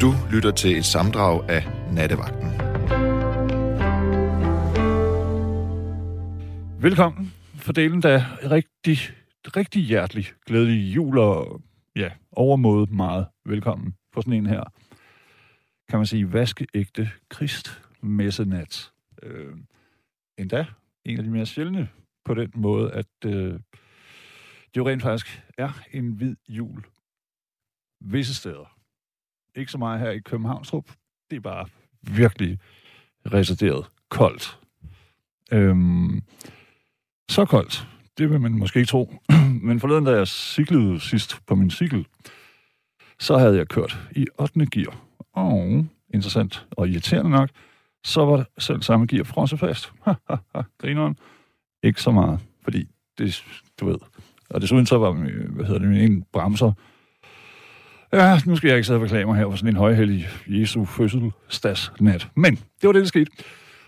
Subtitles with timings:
[0.00, 2.50] Du lytter til et samdrag af Nattevagten.
[6.82, 8.98] Velkommen for delen da rigtig,
[9.56, 11.62] rigtig hjertelig glædelig jul og
[11.96, 14.64] ja, overmåde meget velkommen på sådan en her,
[15.88, 18.92] kan man sige, vaskeægte kristmessenat.
[19.22, 19.56] Øh,
[20.38, 20.66] endda
[21.04, 21.88] en af de mere sjældne
[22.24, 23.52] på den måde, at øh,
[24.74, 26.84] det jo rent faktisk er en hvid jul
[28.00, 28.75] visse steder.
[29.56, 30.90] Ikke så meget her i Københavnstrup.
[31.30, 31.66] Det er bare
[32.02, 32.58] virkelig
[33.32, 34.58] reserveret koldt.
[35.52, 36.22] Øhm,
[37.28, 37.88] så koldt,
[38.18, 39.14] det vil man måske ikke tro.
[39.62, 42.06] Men forleden, da jeg cyklede sidst på min cykel,
[43.18, 44.66] så havde jeg kørt i 8.
[44.66, 45.00] gear.
[45.32, 47.50] Og interessant og irriterende nok,
[48.04, 49.92] så var det selv samme gear frosset fast.
[50.80, 51.18] Grineren.
[51.82, 53.44] Ikke så meget, fordi det,
[53.80, 53.98] du ved.
[54.50, 55.12] Og desuden så var,
[55.50, 56.72] hvad hedder det, en bremser.
[58.12, 60.84] Ja, nu skal jeg ikke sidde og beklage mig her for sådan en højhellig Jesu
[60.84, 62.28] fødselsdagsnat.
[62.34, 63.30] Men det var det, der skete.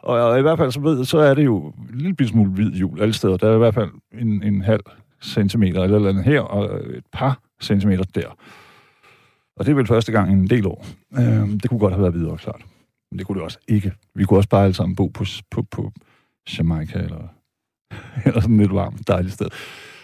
[0.03, 3.01] Og i hvert fald så, ved, så er det jo en lille smule hvid jul
[3.01, 3.37] alle steder.
[3.37, 4.81] Der er i hvert fald en, en halv
[5.23, 8.29] centimeter eller, eller andet her, og et par centimeter der.
[9.57, 10.87] Og det er vel første gang i en del år.
[11.19, 12.63] Øhm, det kunne godt have været videre, klart.
[13.11, 13.93] Men det kunne det også ikke.
[14.15, 15.93] Vi kunne også bare alle sammen bo på, på, på
[16.59, 17.29] Jamaica, eller,
[18.25, 19.49] eller sådan et lidt varmt, dejligt sted.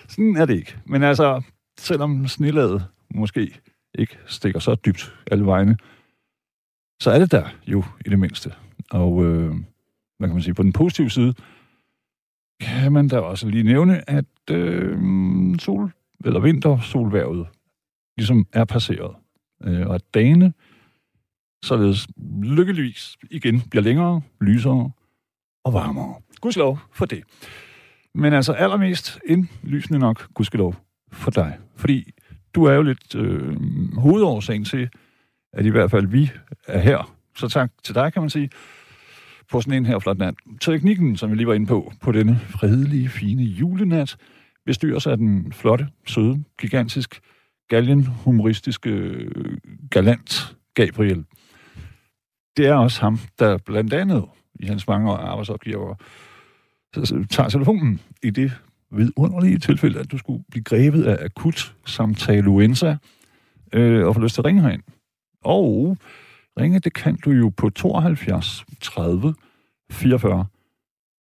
[0.08, 0.76] Sådan er det ikke.
[0.84, 1.42] Men altså,
[1.78, 3.60] selvom snelaget måske
[3.94, 5.76] ikke stikker så dybt alle vegne,
[7.00, 8.52] så er det der jo i det mindste.
[8.90, 9.50] Og øh,
[10.18, 11.34] hvad kan man sige, på den positive side,
[12.60, 14.98] kan man da også lige nævne, at øh,
[15.58, 15.92] sol,
[16.24, 17.46] eller vinter, solværvet
[18.16, 19.16] ligesom er passeret.
[19.64, 20.52] Øh, og at dagene
[21.64, 22.06] således
[22.42, 24.90] lykkeligvis igen bliver længere, lysere
[25.64, 26.14] og varmere.
[26.40, 27.22] Gudskelov for det.
[28.14, 30.74] Men altså allermest indlysende nok, gudskelov
[31.12, 31.58] for dig.
[31.76, 32.13] Fordi
[32.54, 33.56] du er jo lidt øh,
[33.94, 34.88] hovedårsagen til,
[35.52, 36.30] at i hvert fald vi
[36.66, 37.14] er her.
[37.36, 38.50] Så tak til dig, kan man sige,
[39.50, 40.34] på sådan en her flot nat.
[40.60, 44.16] Teknikken, som vi lige var inde på, på denne fredelige, fine julenat,
[44.66, 47.20] bestyres af den flotte, søde, gigantisk,
[47.68, 49.58] galgen, humoristiske, øh,
[49.90, 51.24] galant Gabriel.
[52.56, 54.24] Det er også ham, der blandt andet
[54.60, 55.94] i hans mange arbejdsopgaver
[56.96, 58.52] øh, tager telefonen i det
[58.96, 62.96] vidunderlige tilfælde, at du skulle blive grebet af akut samtaluenza
[63.72, 64.82] øh, og få lyst til at ringe herind.
[65.44, 65.96] Og
[66.60, 69.34] ringe, det kan du jo på 72 30
[69.90, 70.46] 44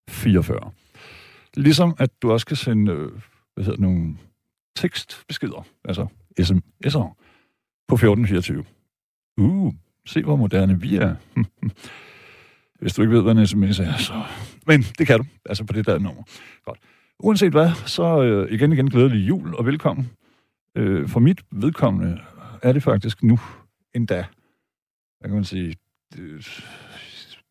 [0.10, 0.72] 44.
[1.58, 3.12] Ligesom at du også kan sende, øh,
[3.54, 4.18] hvad hedder nogle
[4.76, 6.08] tekstbeskeder, altså
[6.40, 7.16] sms'er,
[7.88, 8.64] på 1424.
[9.38, 9.74] Uh,
[10.06, 11.16] se hvor moderne vi er.
[12.82, 14.24] Hvis du ikke ved, hvad en sms er, så...
[14.68, 16.24] Men det kan du, altså på det der nummer.
[16.66, 16.80] Godt.
[17.20, 20.10] Uanset hvad, så øh, igen igen glædelig jul og velkommen.
[20.78, 22.22] Øh, for mit vedkommende
[22.62, 23.40] er det faktisk nu
[23.96, 24.26] endda,
[25.20, 25.76] hvad kan man sige,
[26.14, 26.64] det,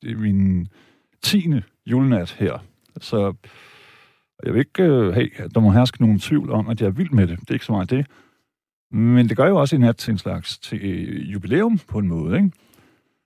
[0.02, 0.68] det er min
[1.22, 2.58] tiende julenat her.
[3.00, 3.34] Så
[4.44, 6.90] jeg vil ikke øh, have, at der må herske nogen tvivl om, at jeg er
[6.90, 7.40] vild med det.
[7.40, 8.06] Det er ikke så meget det.
[8.90, 12.08] Men det gør jo også i nat til en slags til øh, jubilæum på en
[12.08, 12.50] måde, ikke?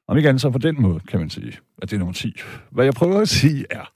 [0.09, 2.35] Om ikke andet så på den måde, kan man sige, at det er nummer 10.
[2.71, 3.93] Hvad jeg prøver at sige er,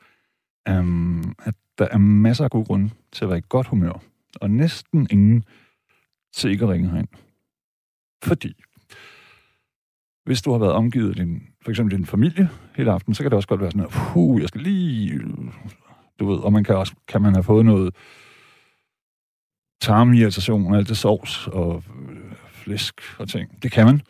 [0.79, 4.03] um, at der er masser af gode grunde til at være i godt humør,
[4.41, 5.45] og næsten ingen
[6.35, 7.09] til ikke at ringe herind.
[8.23, 8.55] Fordi,
[10.25, 13.31] hvis du har været omgivet af din, for eksempel din familie hele aften, så kan
[13.31, 15.21] det også godt være sådan, at jeg skal lige,
[16.19, 17.95] du ved, og man kan også, kan man have fået noget
[19.81, 23.63] tarmirritation, alt det sovs og øh, flæsk og ting.
[23.63, 24.03] Det kan man.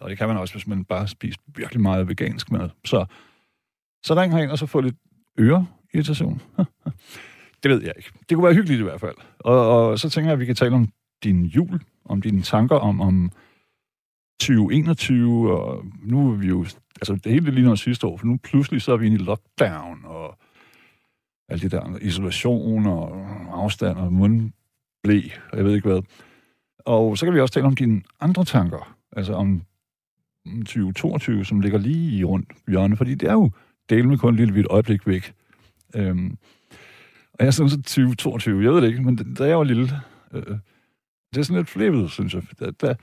[0.00, 2.70] Og det kan man også, hvis man bare spiser virkelig meget vegansk mad.
[2.84, 3.06] Så,
[4.04, 4.96] så ring herind og så få lidt
[5.38, 6.40] øre irritation.
[7.62, 8.10] det ved jeg ikke.
[8.28, 9.16] Det kunne være hyggeligt i hvert fald.
[9.38, 10.88] Og, og så tænker jeg, at vi kan tale om
[11.24, 13.30] din jul, om dine tanker om, om
[14.40, 16.66] 2021, og nu er vi jo,
[17.00, 19.24] altså det hele lige noget sidste år, for nu pludselig så er vi inde i
[19.24, 20.38] lockdown, og
[21.48, 25.20] alt det der isolation og afstand og mundblæ,
[25.52, 26.02] og jeg ved ikke hvad.
[26.78, 29.62] Og så kan vi også tale om dine andre tanker, altså om
[30.46, 33.50] 2022, som ligger lige rundt hjørnet, fordi det er jo
[33.90, 35.34] delen med kun et lille øjeblik væk.
[35.94, 36.38] Øhm,
[37.32, 39.90] og jeg så så 2022, jeg ved det ikke, men da jeg var lille,
[40.32, 40.58] øh, øh,
[41.32, 42.42] det er sådan lidt flippet, synes jeg.
[42.60, 42.94] Da, da,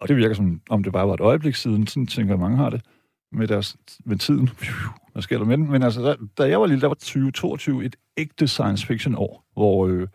[0.00, 2.56] og det virker som, om det bare var et øjeblik siden, sådan tænker jeg, mange
[2.56, 2.84] har det,
[3.32, 4.48] med, deres, med tiden.
[5.12, 5.70] Hvad sker der med den?
[5.70, 9.44] Men altså, da, da jeg var lille, der var 2022 et ægte science fiction år,
[9.52, 10.08] hvor øh,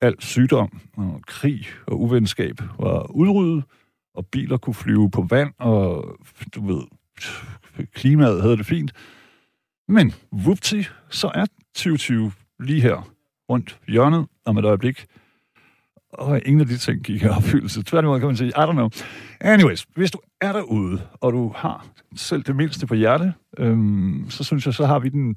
[0.00, 3.64] al sygdom og krig og uvenskab var udryddet,
[4.14, 6.18] og biler kunne flyve på vand, og
[6.54, 6.82] du ved,
[7.94, 8.92] klimaet havde det fint.
[9.90, 13.10] Men, vupti, så er 2020 lige her
[13.48, 15.06] rundt hjørnet om et øjeblik.
[16.12, 17.82] Og ingen af de ting gik i opfyldelse.
[17.82, 18.90] Tværtimod kan man sige, I don't know.
[19.40, 24.44] Anyways, hvis du er derude, og du har selv det mindste på hjerte, øhm, så
[24.44, 25.36] synes jeg, så har vi den,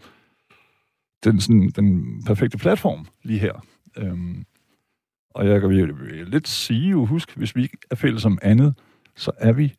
[1.23, 3.65] den, sådan, den perfekte platform lige her.
[3.97, 4.45] Øhm,
[5.29, 8.73] og jeg kan vil lidt sige, jo, husk, hvis vi ikke er fælles om andet,
[9.15, 9.73] så er vi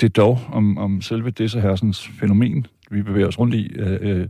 [0.00, 4.28] det dog om, om selve disse hersens fænomen, vi bevæger os rundt i, øh, øh,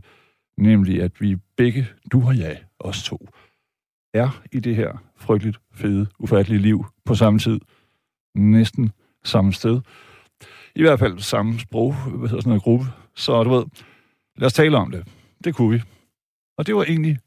[0.57, 3.29] nemlig at vi begge, du og jeg, os to,
[4.13, 7.59] er i det her frygteligt fede, ufattelige liv på samme tid.
[8.35, 8.91] Næsten
[9.23, 9.81] samme sted.
[10.75, 12.85] I hvert fald samme sprog, hvad hedder sådan noget, gruppe.
[13.15, 13.65] Så du ved,
[14.37, 15.07] lad os tale om det.
[15.43, 15.81] Det kunne vi.
[16.57, 17.19] Og det var egentlig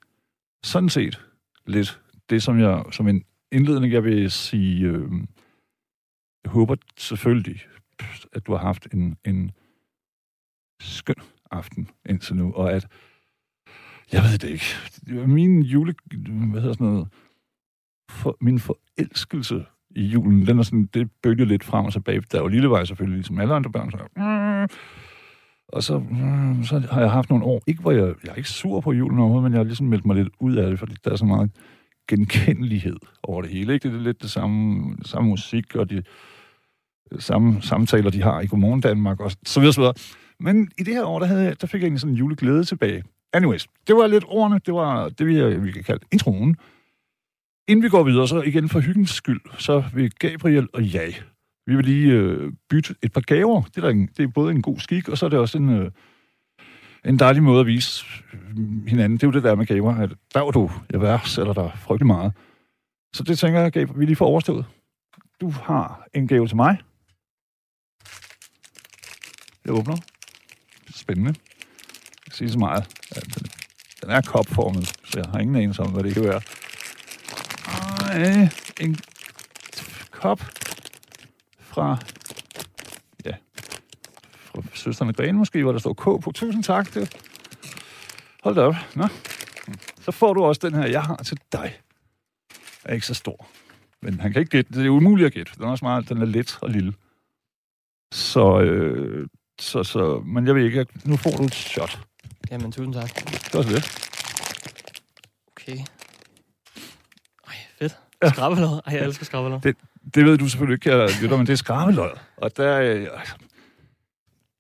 [0.65, 1.21] sådan set
[1.67, 2.01] lidt
[2.31, 5.11] det, som jeg som en indledning, jeg vil sige, øh,
[6.45, 7.61] jeg håber selvfølgelig,
[8.33, 9.51] at du har haft en, en
[10.81, 11.15] skøn
[11.51, 12.87] aften indtil nu, og at,
[14.13, 15.95] jeg ved det ikke, min jule,
[16.27, 17.09] hvad hedder sådan noget,
[18.11, 22.23] for, min forelskelse i julen, den er sådan, det bølger lidt frem og tilbage.
[22.33, 24.69] Der var lille vej selvfølgelig, ligesom alle andre børn, så, mm,
[25.69, 28.49] og så, mm, så har jeg haft nogle år, ikke hvor jeg, jeg er ikke
[28.49, 30.95] sur på julen overhovedet, men jeg har ligesom meldt mig lidt ud af det, fordi
[31.05, 31.51] der er så meget
[32.09, 33.75] genkendelighed over det hele.
[33.75, 33.89] Ikke?
[33.89, 36.03] Det er lidt det samme, samme musik og de
[37.19, 39.95] samme samtaler, de har i Godmorgen Danmark og så videre, så videre.
[40.41, 42.65] Men i det her år, der, havde jeg, der fik jeg egentlig sådan en juleglæde
[42.65, 43.05] tilbage.
[43.33, 46.57] Anyways, det var lidt ordene, det var det, vi, vi kan kalde introen.
[47.69, 51.15] Inden vi går videre, så igen for hyggens skyld, så vil Gabriel og jeg,
[51.67, 53.63] vi vil lige øh, bytte et par gaver.
[53.63, 55.59] Det er, der en, det er både en god skik, og så er det også
[55.59, 55.91] en, øh,
[57.05, 59.13] en dejlig måde at vise øh, hinanden.
[59.13, 62.07] Det er jo det der med gaver, at der var du, jeg værdsætter dig frygtelig
[62.07, 62.33] meget.
[63.15, 64.65] Så det tænker jeg, Gabriel, vi lige får overstået.
[65.41, 66.79] Du har en gave til mig.
[69.65, 69.97] Jeg åbner.
[70.95, 71.35] Spændende.
[71.99, 72.85] Jeg kan sige så meget.
[73.15, 73.47] Den,
[74.03, 76.41] den er kopformet, så jeg har ingen anelse om, hvad det kan være.
[77.67, 78.49] Ej,
[78.81, 78.97] en
[80.11, 80.41] kop
[81.59, 81.99] fra,
[83.25, 83.35] ja,
[84.35, 86.33] fra søsterne Grene måske, hvor der står K på.
[86.35, 86.95] Tusind tak.
[86.95, 87.17] Det.
[88.43, 88.75] Hold da op.
[88.95, 89.09] Nå.
[90.01, 91.81] Så får du også den her, jeg har til dig.
[92.85, 93.47] Er ikke så stor.
[94.03, 94.75] Men han kan ikke gætte.
[94.75, 95.53] Det er umuligt at gætte.
[95.55, 96.95] Den er også meget, den er let og lille.
[98.13, 99.29] Så, øh,
[99.61, 102.01] så, så, men jeg ved ikke, nu får du et shot.
[102.51, 103.15] Jamen, tusind tak.
[103.15, 103.85] Det var så det.
[105.57, 105.79] Okay.
[107.49, 107.97] Ej, fedt.
[108.23, 108.29] Ja.
[108.29, 108.81] Skrabbelod.
[108.87, 109.61] Ej, jeg elsker skrabbelod.
[109.61, 109.77] Det,
[110.15, 112.11] det ved du selvfølgelig ikke, jeg lytter, men det er skrabelod.
[112.37, 113.07] Og der, øh,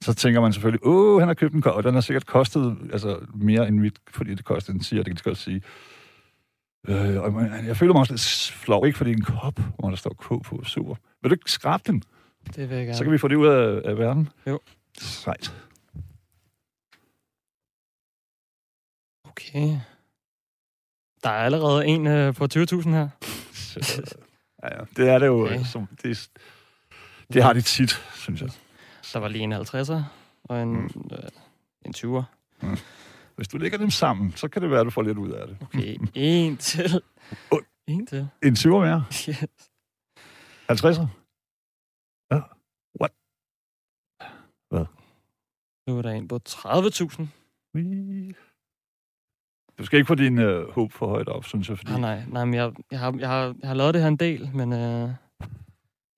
[0.02, 2.76] så tænker man selvfølgelig, åh, han har købt en kop, og den har sikkert kostet
[2.92, 5.62] altså, mere end mit, fordi det kostede en siger, det kan jeg godt sige.
[6.88, 9.96] Øh, og man, jeg føler mig også lidt flov, ikke fordi en kop, hvor der
[9.96, 10.94] står K på, super.
[11.22, 12.02] Vil du ikke skrabe den?
[12.56, 12.96] Det vil jeg gerne.
[12.96, 14.28] Så kan vi få det ud af, af verden.
[14.46, 14.60] Jo.
[14.98, 15.54] Sejt.
[19.24, 19.78] Okay.
[21.22, 23.08] Der er allerede en øh, på 20.000 her.
[24.62, 25.44] ja, ja, det er det jo.
[25.44, 25.64] Okay.
[25.64, 26.30] Som, det,
[27.32, 28.50] det har de tit, synes jeg.
[29.12, 30.02] Der var lige en 50'er
[30.44, 30.90] og en, Mm.
[30.94, 31.10] mm.
[31.12, 31.28] øh,
[31.84, 32.22] en 20'er.
[33.36, 35.46] Hvis du lægger dem sammen, så kan det være, at du får lidt ud af
[35.48, 35.56] det.
[35.60, 37.02] Okay, en til.
[37.86, 38.28] En til.
[38.42, 39.04] En 20 mere?
[39.08, 39.28] Yes.
[40.70, 41.06] 50'er?
[42.30, 42.40] Ja.
[43.00, 43.12] What?
[45.86, 47.26] Nu er der en på 30.000.
[49.78, 51.90] Du skal ikke få din øh, håb for højt op, synes jeg, fordi...
[51.92, 54.16] Nej, nej, nej, men jeg, jeg, har, jeg, har, jeg har lavet det her en
[54.16, 55.10] del, men øh,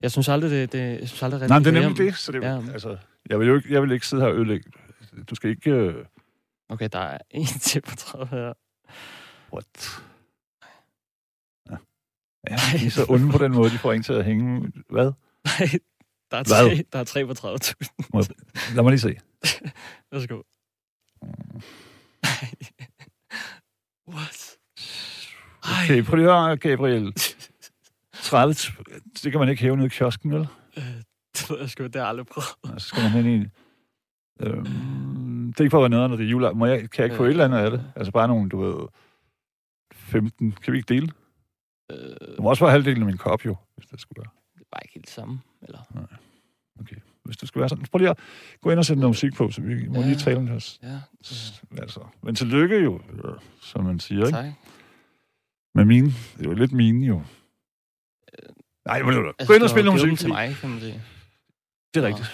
[0.01, 2.31] jeg synes aldrig, det, det jeg synes aldrig Nej, men det er nemlig det, så
[2.31, 2.61] det Ja.
[2.73, 2.97] altså,
[3.29, 4.71] jeg vil jo ikke, jeg vil ikke sidde her og ødelægge.
[5.29, 5.71] Du skal ikke...
[5.71, 6.05] Øh,
[6.69, 8.53] Okay, der er en til på 30 her.
[9.53, 10.01] what?
[11.69, 11.75] Ja.
[12.49, 14.71] ja, de er så onde på den måde, de får en til at hænge...
[14.89, 15.11] Hvad?
[15.45, 15.69] Nej,
[16.31, 16.77] der er Hvad?
[16.77, 18.09] tre, der er tre på 30.000.
[18.13, 18.27] Må jeg,
[18.75, 19.15] lad mig lige se.
[20.11, 20.41] Værsgo.
[22.23, 22.51] Nej.
[24.15, 24.57] What?
[25.83, 27.13] Okay, prøv lige at høre, Gabriel.
[28.13, 28.53] 30,
[29.23, 30.47] det kan man ikke hæve ned i kiosken, vel?
[30.77, 30.83] Øh,
[31.33, 32.47] det ved jeg sgu, det har jeg aldrig prøvet.
[32.65, 33.45] Nej, så skal man hen i...
[34.39, 36.53] Øhm, det er ikke for at være nederen, når det er jule.
[36.53, 37.91] Må jeg, kan jeg ikke få et eller andet af det?
[37.95, 38.87] Altså bare nogle, du ved...
[39.93, 40.51] 15.
[40.51, 41.11] Kan vi ikke dele?
[41.91, 44.31] Øh, Det må også være halvdelen af min kop, jo, hvis det skulle være.
[44.59, 45.41] det var ikke helt samme.
[45.61, 45.79] Eller?
[46.79, 46.95] Okay.
[47.27, 47.85] Hvis det skulle være sådan.
[47.91, 48.19] Prøv lige at
[48.61, 50.05] gå ind og sætte noget musik på, så vi må Ja.
[50.05, 50.89] lige tale om det her.
[50.89, 50.99] Ja,
[51.81, 53.31] Altså, men tillykke jo, øh,
[53.61, 54.37] som man siger, ikke?
[54.37, 54.45] tak.
[55.75, 56.07] Med mine.
[56.07, 57.21] Det er jo lidt mine, jo.
[58.87, 60.19] Nej, må du gå ind og Altså, du har noget musik.
[60.19, 61.01] til mig, kan man sige.
[61.93, 62.27] Det er rigtigt.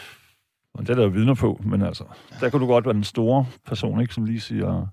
[0.74, 2.04] Og det er der jo vidner på, men altså,
[2.40, 4.88] der kunne du godt være den store person, ikke, som lige siger,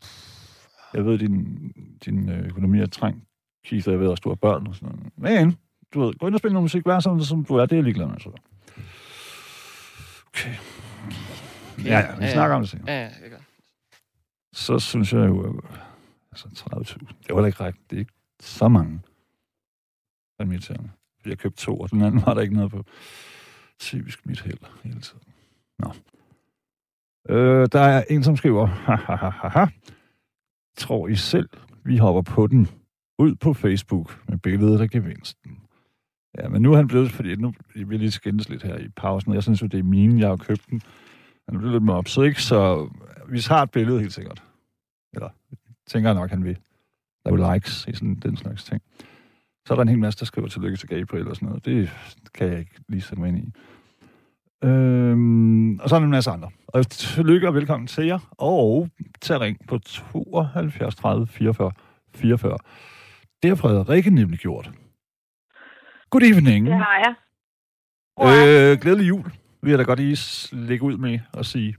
[0.94, 1.58] jeg ved, din,
[2.04, 3.24] din øh, økonomi er trængt,
[3.64, 5.12] Keith, jeg ved også, du har børn og sådan noget.
[5.16, 5.56] Men,
[5.94, 7.82] du ved, gå ind og spille noget musik, vær sådan, som du er, det er
[7.82, 8.30] ligeglad med, så.
[10.34, 10.54] Okay.
[11.84, 12.92] Ja, ja, vi snakker om det senere.
[12.92, 13.38] Ja, ja, jeg gør.
[14.52, 15.62] Så synes jeg jo,
[16.32, 19.00] altså 30.000, det var da ikke rigtigt, det er ikke så mange.
[20.40, 20.90] irriterende.
[21.26, 22.84] Jeg købte to, og den anden var der ikke noget på.
[23.78, 25.22] Typisk mit held hele tiden.
[25.78, 25.92] Nå.
[27.28, 29.66] Øh, der er en, som skriver, ha.
[30.76, 31.48] Tror I selv,
[31.84, 32.68] vi hopper på den
[33.18, 35.58] ud på Facebook med billedet af gevinsten?
[36.38, 38.88] Ja, men nu er han blevet, fordi nu vi vil lige skændes lidt her i
[38.88, 40.82] pausen, jeg synes jo, det er mine, jeg har købt den.
[41.48, 42.42] Han er lidt med så ikke?
[42.42, 42.88] Så
[43.28, 44.42] vi har et billede helt sikkert.
[45.14, 45.28] Eller
[45.86, 46.58] tænker jeg nok, han vil
[47.24, 48.82] lave likes i sådan den slags ting.
[49.66, 51.64] Så er der en hel masse, der skriver tillykke til Gabriel og sådan noget.
[51.64, 51.90] Det
[52.34, 53.52] kan jeg ikke lige sætte mig ind i.
[54.64, 56.50] Øhm, og så er der en masse andre.
[56.66, 58.18] Og tillykke og velkommen til jer.
[58.30, 58.88] Og
[59.20, 61.72] til ring på 72 30 44
[62.14, 62.58] 44.
[63.42, 64.70] Det har Frederikke nemlig gjort.
[66.10, 66.66] Good evening.
[66.66, 67.14] Det har jeg.
[68.26, 69.24] Øh, glædelig jul,
[69.62, 70.18] vil jeg da godt lige
[70.52, 71.76] lægge ud med at sige.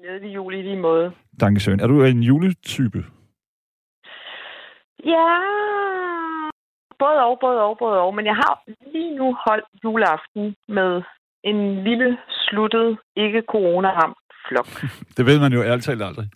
[0.00, 1.12] Glædelig jul i lige måde.
[1.40, 1.80] Dankesøn.
[1.80, 2.98] Er du en juletype?
[5.04, 5.28] Ja,
[6.98, 8.14] både og, både og, både og.
[8.14, 11.02] Men jeg har lige nu holdt juleaften med
[11.44, 14.18] en lille, sluttet, ikke corona-ramt
[14.48, 14.68] flok.
[15.16, 16.28] det ved man jo ærligt talt aldrig.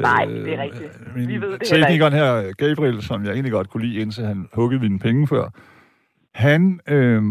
[0.00, 0.98] Nej, det er rigtigt.
[1.06, 4.24] Øh, min Vi ved det teknikeren her, Gabriel, som jeg egentlig godt kunne lide, indtil
[4.24, 5.50] han huggede mine penge før,
[6.34, 7.22] han, øh,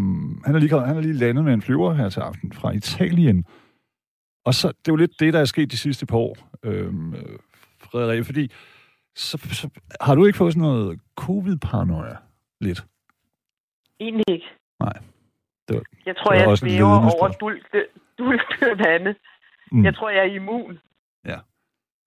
[0.45, 3.45] han, er lige, han er lige landet med en flyver her til aften fra Italien.
[4.45, 6.93] Og så, det er jo lidt det, der er sket de sidste par år, øh,
[7.79, 8.51] Frederik, fordi
[9.15, 9.69] så, så,
[10.01, 12.17] har du ikke fået sådan noget covid-paranoia
[12.62, 12.86] lidt?
[14.00, 14.45] Egentlig ikke.
[14.79, 14.93] Nej.
[15.67, 17.86] Det var, jeg tror, jeg svæver over dulte,
[18.17, 19.15] dulte vande.
[19.72, 19.86] Mm.
[19.86, 20.79] Jeg tror, jeg er immun.
[21.25, 21.39] Ja,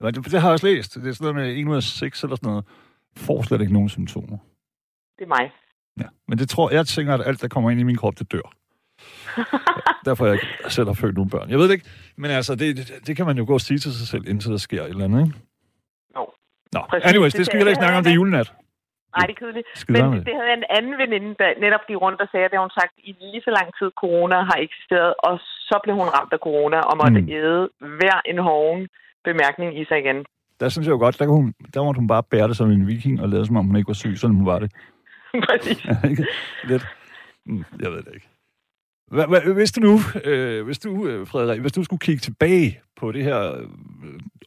[0.03, 0.95] det, det har jeg også læst.
[0.95, 2.65] Det er sådan noget med 1 ud af 6 eller sådan noget.
[3.17, 4.39] Får slet ikke nogen symptomer.
[5.19, 5.53] Det er mig.
[6.01, 6.09] Ja.
[6.29, 8.47] Men det tror jeg tænker, at alt, der kommer ind i min krop, det dør.
[10.07, 11.51] Derfor jeg ikke selv har født nogle børn.
[11.51, 13.79] Jeg ved det ikke, men altså, det, det, det kan man jo gå og sige
[13.79, 15.39] til sig selv, indtil der sker et eller andet, ikke?
[16.17, 16.25] Jo.
[16.73, 18.53] Nå, Præcis, anyways, det det skal vi heller ikke snakke om, det er julenat.
[19.17, 19.67] Nej, det er kedeligt.
[19.89, 20.27] Men det.
[20.29, 22.77] det havde en anden veninde, der netop gik rundt og sagde, at det har hun
[22.81, 25.35] sagt, i lige så lang tid corona har eksisteret, og
[25.69, 27.29] så blev hun ramt af corona og måtte mm.
[27.39, 27.63] æde
[27.99, 28.81] hver en hoven
[29.29, 30.19] bemærkning i sig igen.
[30.61, 32.71] Der synes jeg jo godt, der, kunne hun, der måtte hun bare bære det som
[32.71, 34.69] en viking og lade som om hun ikke var syg, selvom hun var det.
[35.49, 35.87] Præcis.
[36.65, 36.87] Lidt.
[37.47, 38.29] Mm, jeg ved det ikke.
[39.55, 43.25] Hvis du nu, øh, hvis du, øh, Frederik, hvis du skulle kigge tilbage på det
[43.25, 43.69] her øh,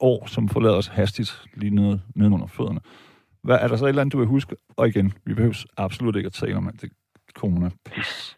[0.02, 2.80] år, som forlader os hastigt lige nede, nede under fødderne,
[3.44, 4.56] hvad, er der så et eller andet, du vil huske?
[4.78, 6.96] Og igen, vi behøver absolut ikke at tale om, at det er
[7.34, 8.38] corona-pis.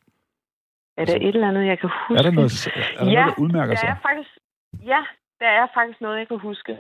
[0.98, 2.20] Er der et eller andet, jeg kan huske?
[2.20, 3.88] Er der noget, er der Ja, noget der udmærker der sig?
[3.88, 4.30] er faktisk,
[4.86, 5.02] ja,
[5.40, 6.78] der er faktisk noget, jeg kan huske.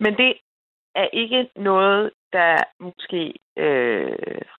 [0.00, 0.34] Men det
[0.94, 3.22] er ikke noget, der måske
[3.64, 4.12] øh,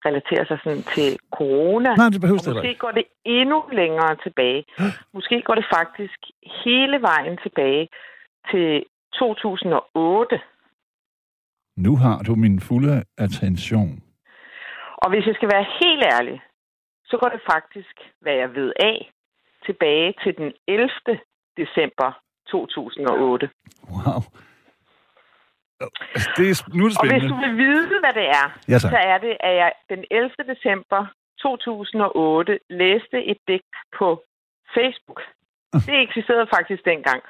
[0.05, 1.95] relaterer sig sådan til corona.
[1.95, 4.65] Nej, det behøver det måske går det endnu længere tilbage.
[5.15, 6.19] Måske går det faktisk
[6.65, 7.89] hele vejen tilbage
[8.51, 8.83] til
[9.13, 10.39] 2008.
[11.77, 14.03] Nu har du min fulde attention.
[15.03, 16.41] Og hvis jeg skal være helt ærlig,
[17.05, 19.11] så går det faktisk, hvad jeg ved af,
[19.65, 20.89] tilbage til den 11.
[21.57, 22.09] december
[22.51, 23.49] 2008.
[23.91, 24.21] Wow.
[26.15, 27.29] Altså, det er, nu er det Og hvis spændende.
[27.29, 28.91] du vil vide, hvad det er, Ja, tak.
[28.93, 30.29] så er det, at jeg den 11.
[30.53, 31.01] december
[31.41, 34.23] 2008 læste et digt på
[34.75, 35.21] Facebook.
[35.73, 37.21] Det eksisterede faktisk dengang.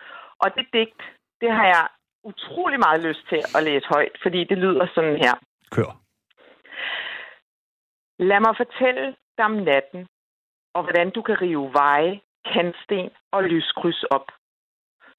[0.43, 1.01] Og det digt,
[1.41, 1.87] det har jeg
[2.23, 5.35] utrolig meget lyst til at læse højt, fordi det lyder sådan her.
[5.71, 5.91] Kør.
[8.19, 10.07] Lad mig fortælle dig om natten,
[10.75, 12.19] og hvordan du kan rive veje,
[12.53, 14.27] kantsten og lyskryds op.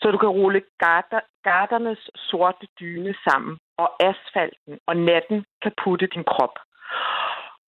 [0.01, 6.07] Så du kan rulle garter, Gardernes sorte dyne sammen, og asfalten og natten kan putte
[6.07, 6.55] din krop.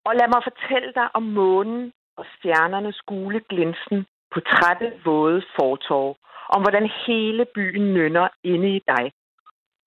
[0.06, 6.16] Og lad mig fortælle dig om månen og stjernernes gule glinsen på trætte, våde fortorv,
[6.56, 9.12] Om hvordan hele byen nynner inde i dig.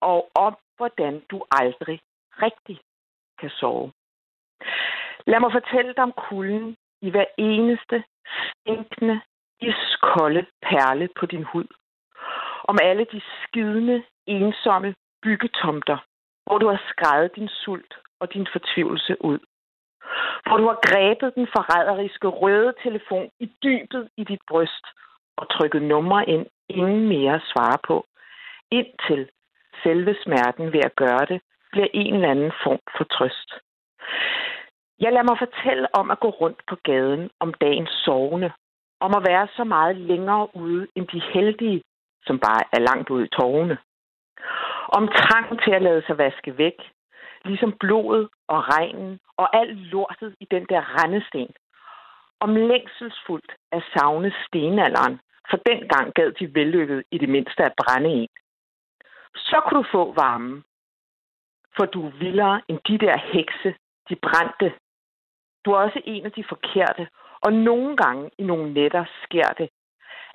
[0.01, 2.01] Og om hvordan du aldrig
[2.43, 2.81] rigtig
[3.41, 3.93] kan sove.
[5.27, 8.05] Lad mig fortælle dig om kulden i hver eneste
[8.49, 9.21] stinkende,
[9.61, 11.67] iskolde perle på din hud.
[12.64, 15.99] Om alle de skidende, ensomme byggetomter,
[16.47, 19.38] hvor du har skrevet din sult og din fortvivlelse ud.
[20.47, 24.87] Hvor du har grebet den forræderiske røde telefon i dybet i dit bryst
[25.37, 28.07] og trykket numre ind, ingen mere svarer på,
[28.71, 29.31] indtil
[29.83, 31.40] selve smerten ved at gøre det
[31.73, 33.50] bliver en eller anden form for trøst.
[35.00, 38.52] Jeg lader mig fortælle om at gå rundt på gaden om dagens sovende,
[39.00, 41.83] om at være så meget længere ude end de heldige,
[42.26, 43.79] som bare er langt ud i tårne.
[44.88, 46.79] Om trangen til at lade sig vaske væk,
[47.45, 51.49] ligesom blodet og regnen og alt lortet i den der rendesten.
[52.41, 58.11] Om længselsfuldt at savne stenalderen, for dengang gad de vellykket i det mindste at brænde
[58.11, 58.29] en.
[59.37, 60.64] Så kunne du få varmen,
[61.76, 63.75] for du er vildere end de der hekse,
[64.09, 64.73] de brændte
[65.64, 67.09] Du er også en af de forkerte.
[67.41, 69.69] Og nogle gange i nogle nætter sker det,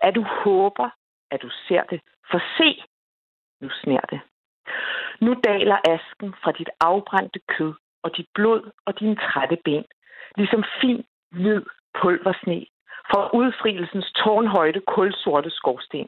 [0.02, 0.90] at du håber,
[1.32, 2.02] at du ser det.
[2.32, 2.84] For se,
[3.62, 4.20] nu sner det.
[5.22, 9.86] Nu daler asken fra dit afbrændte kød og dit blod og dine trætte ben,
[10.36, 11.62] ligesom fin, hvid
[12.02, 12.66] pulversne
[13.12, 16.08] fra udfrielsens tårnhøjde kulsorte skorsten.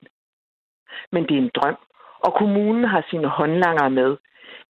[1.11, 1.77] Men det er en drøm,
[2.25, 4.17] og kommunen har sine håndlangere med.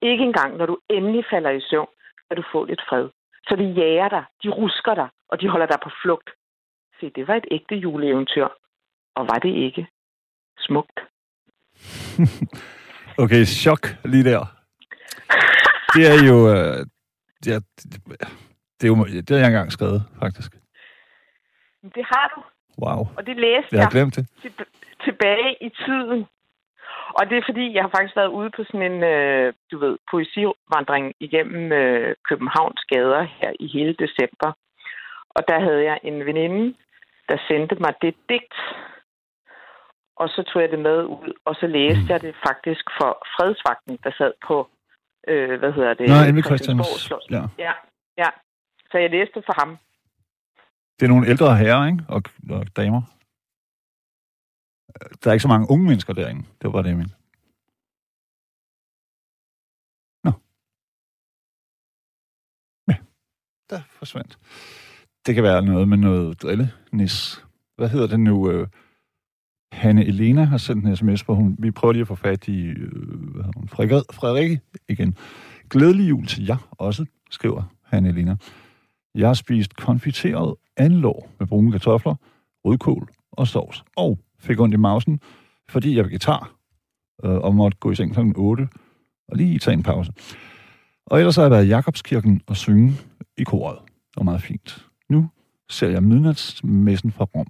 [0.02, 1.88] Ikke engang, når du endelig falder i søvn,
[2.28, 3.08] kan du få lidt fred.
[3.48, 6.30] Så de jager dig, de rusker dig, og de holder dig på flugt.
[7.00, 8.48] Se, det var et ægte juleeventyr.
[9.14, 9.88] Og var det ikke
[10.58, 10.98] smukt?
[13.22, 14.42] okay, chok lige der.
[15.94, 16.36] Det er jo...
[16.54, 16.86] Øh,
[17.44, 17.60] det, er,
[18.78, 20.52] det, er jo det har jeg engang skrevet, faktisk.
[21.82, 22.40] Det har du.
[22.82, 23.00] Wow.
[23.16, 23.82] Og det læste jeg.
[23.82, 24.26] har glemt det.
[24.42, 24.52] Til,
[25.04, 26.26] tilbage i tiden.
[27.18, 29.94] Og det er fordi, jeg har faktisk været ude på sådan en, øh, du ved,
[30.10, 34.50] poesivandring igennem øh, Københavns gader her i hele december.
[35.36, 36.74] Og der havde jeg en veninde,
[37.28, 38.54] der sendte mig det digt.
[40.20, 42.08] Og så tog jeg det med ud, og så læste mm.
[42.08, 44.56] jeg det faktisk for fredsvagten, der sad på,
[45.28, 46.08] øh, hvad hedder det?
[46.08, 47.10] Nå, Christians.
[47.30, 47.42] Ja.
[47.58, 47.72] ja.
[48.18, 48.30] Ja,
[48.90, 49.78] så jeg læste for ham.
[50.96, 52.04] Det er nogle ældre herrer, ikke?
[52.08, 53.02] Og, og damer.
[55.20, 56.40] Der er ikke så mange unge mennesker derinde.
[56.40, 57.14] Det var bare det, jeg mente.
[60.24, 60.32] Nå.
[62.88, 62.96] Ja,
[63.70, 64.38] der forsvandt.
[65.26, 67.44] Det kan være noget med noget drillenis.
[67.76, 68.50] Hvad hedder det nu?
[68.50, 68.68] Øh,
[69.72, 72.64] Hanne Elena har sendt en sms hvor hun, vi prøver lige at få fat i
[72.64, 72.92] øh,
[73.56, 74.58] hun, Frederik
[74.88, 75.16] igen.
[75.70, 78.36] Glædelig jul til jer også, skriver Hanne Elena.
[79.14, 82.14] Jeg har spist konfiteret anlår med brune kartofler,
[82.64, 85.20] rødkål og sovs, og fik ondt i mausen,
[85.68, 86.54] fordi jeg er vegetar,
[87.24, 88.20] øh, og måtte gå i seng kl.
[88.36, 88.68] 8
[89.28, 90.12] og lige tage en pause.
[91.06, 92.92] Og ellers har jeg været i Jakobskirken og synge
[93.36, 93.78] i koret.
[93.88, 94.86] Det var meget fint.
[95.08, 95.30] Nu
[95.70, 97.46] ser jeg midnatsmessen fra Rom.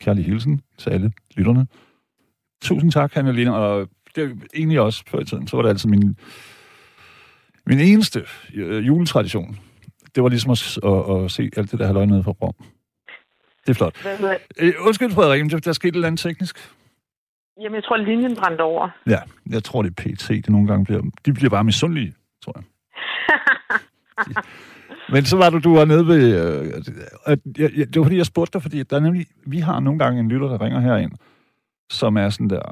[0.00, 1.66] Kærlig hilsen til alle lytterne.
[2.62, 5.70] Tusind tak, Hanne Lene, og det er egentlig også før i tiden, så var det
[5.70, 6.16] altså min,
[7.66, 9.58] min eneste øh, juletradition.
[10.14, 12.54] Det var ligesom at, at, at se alt det der halvøj nede fra Rom.
[13.66, 14.06] Det er flot.
[14.58, 16.72] Øh, undskyld, Frederik, der er sket et eller andet teknisk.
[17.60, 18.88] Jamen, jeg tror, linjen brændte over.
[19.06, 19.18] Ja,
[19.50, 20.28] jeg tror, det er PT.
[20.28, 22.64] Det nogle gange bliver, de bliver bare misundelige, tror jeg.
[25.08, 26.22] Men så var du, du var nede ved...
[26.40, 26.66] Øh,
[27.58, 29.98] jeg, jeg, det var fordi, jeg spurgte dig, fordi der er nemlig, vi har nogle
[29.98, 31.12] gange en lytter, der ringer herind,
[31.90, 32.62] som er sådan der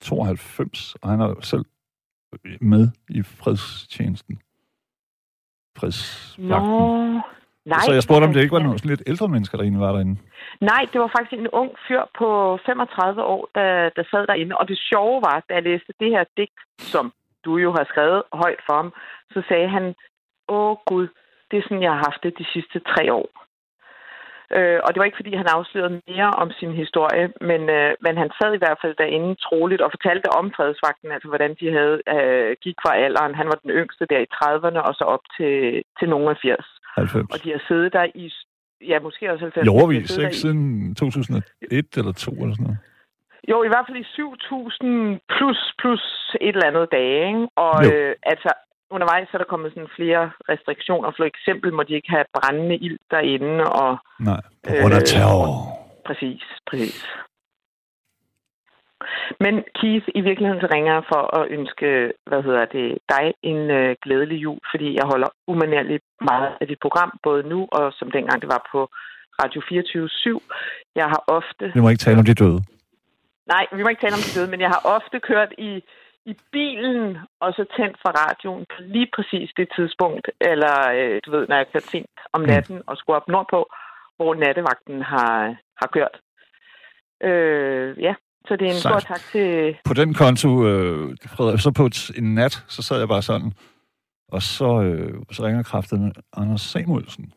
[0.00, 1.64] 92, og han er selv
[2.60, 4.40] med i fredstjenesten.
[5.78, 6.68] Fredsvagten.
[6.68, 7.20] Nå,
[7.64, 7.84] nej.
[7.84, 9.92] Så jeg spurgte, om det ikke var nogle sådan lidt ældre mennesker, der egentlig var
[9.92, 10.16] derinde.
[10.60, 14.56] Nej, det var faktisk en ung fyr på 35 år, der, der sad derinde.
[14.56, 17.12] Og det sjove var, da jeg læste det her digt, som
[17.44, 18.92] du jo har skrevet højt for ham,
[19.32, 19.94] så sagde han,
[20.48, 21.08] åh gud,
[21.54, 23.28] det er sådan, jeg har haft det de sidste tre år.
[24.56, 28.14] Øh, og det var ikke, fordi han afslørede mere om sin historie, men, øh, men
[28.22, 31.96] han sad i hvert fald derinde troligt og fortalte om fredsvagten, altså hvordan de havde
[32.16, 33.34] øh, gik fra alderen.
[33.40, 35.54] Han var den yngste der i 30'erne og så op til,
[35.98, 36.66] til nogle af 80.
[36.94, 37.34] 90.
[37.34, 38.26] Og de har siddet der i,
[38.90, 39.66] ja, måske også 90.
[39.66, 40.36] I overvis, ikke?
[40.36, 42.78] Siden 2001 eller 2 eller sådan noget.
[43.50, 44.86] Jo, i hvert fald i 7.000
[45.34, 46.04] plus, plus
[46.40, 47.48] et eller andet dage, ikke?
[47.66, 48.50] Og øh, altså,
[48.94, 51.10] undervejs er der kommet sådan flere restriktioner.
[51.18, 53.64] For eksempel må de ikke have brændende ild derinde.
[53.82, 55.46] Og, Nej, på grund af øh, terror.
[56.06, 56.98] Præcis, præcis.
[59.44, 61.88] Men Keith, i virkeligheden så ringer jeg for at ønske,
[62.28, 66.80] hvad hedder det, dig en øh, glædelig jul, fordi jeg holder umanerligt meget af dit
[66.84, 68.80] program, både nu og som dengang det var på
[69.40, 70.40] Radio 24-7.
[70.94, 71.64] Jeg har ofte...
[71.74, 72.60] Vi må ikke tale om de døde.
[73.46, 75.82] Nej, vi må ikke tale om de døde, men jeg har ofte kørt i
[76.26, 81.30] i bilen, og så tændt for radioen på lige præcis det tidspunkt, eller øh, du
[81.30, 82.46] ved, når jeg kørt sent om mm.
[82.46, 83.60] natten og skulle op nordpå,
[84.16, 85.34] hvor nattevagten har,
[85.80, 86.14] har kørt.
[87.28, 88.14] Øh, ja,
[88.46, 89.02] så det er en Sejt.
[89.02, 89.76] stor tak til...
[89.84, 93.52] På den konto, øh, Frederik, så på en nat, så sad jeg bare sådan,
[94.28, 97.32] og så, øh, så ringer kraften Anders Samuelsen.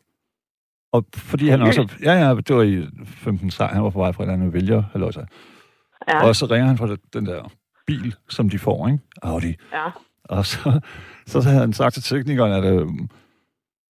[0.92, 1.98] Og fordi han også...
[2.02, 4.82] Ja, ja, det var i 15 sejr, han var på vej fra et andet vælger,
[4.94, 5.26] eller
[6.08, 6.26] Ja.
[6.28, 7.50] Og så ringer han fra den der
[7.88, 8.98] bil, som de får, ikke?
[9.22, 9.54] Audi.
[9.72, 9.86] Ja.
[10.24, 10.80] Og så,
[11.26, 12.86] så havde han sagt til teknikeren, at øh,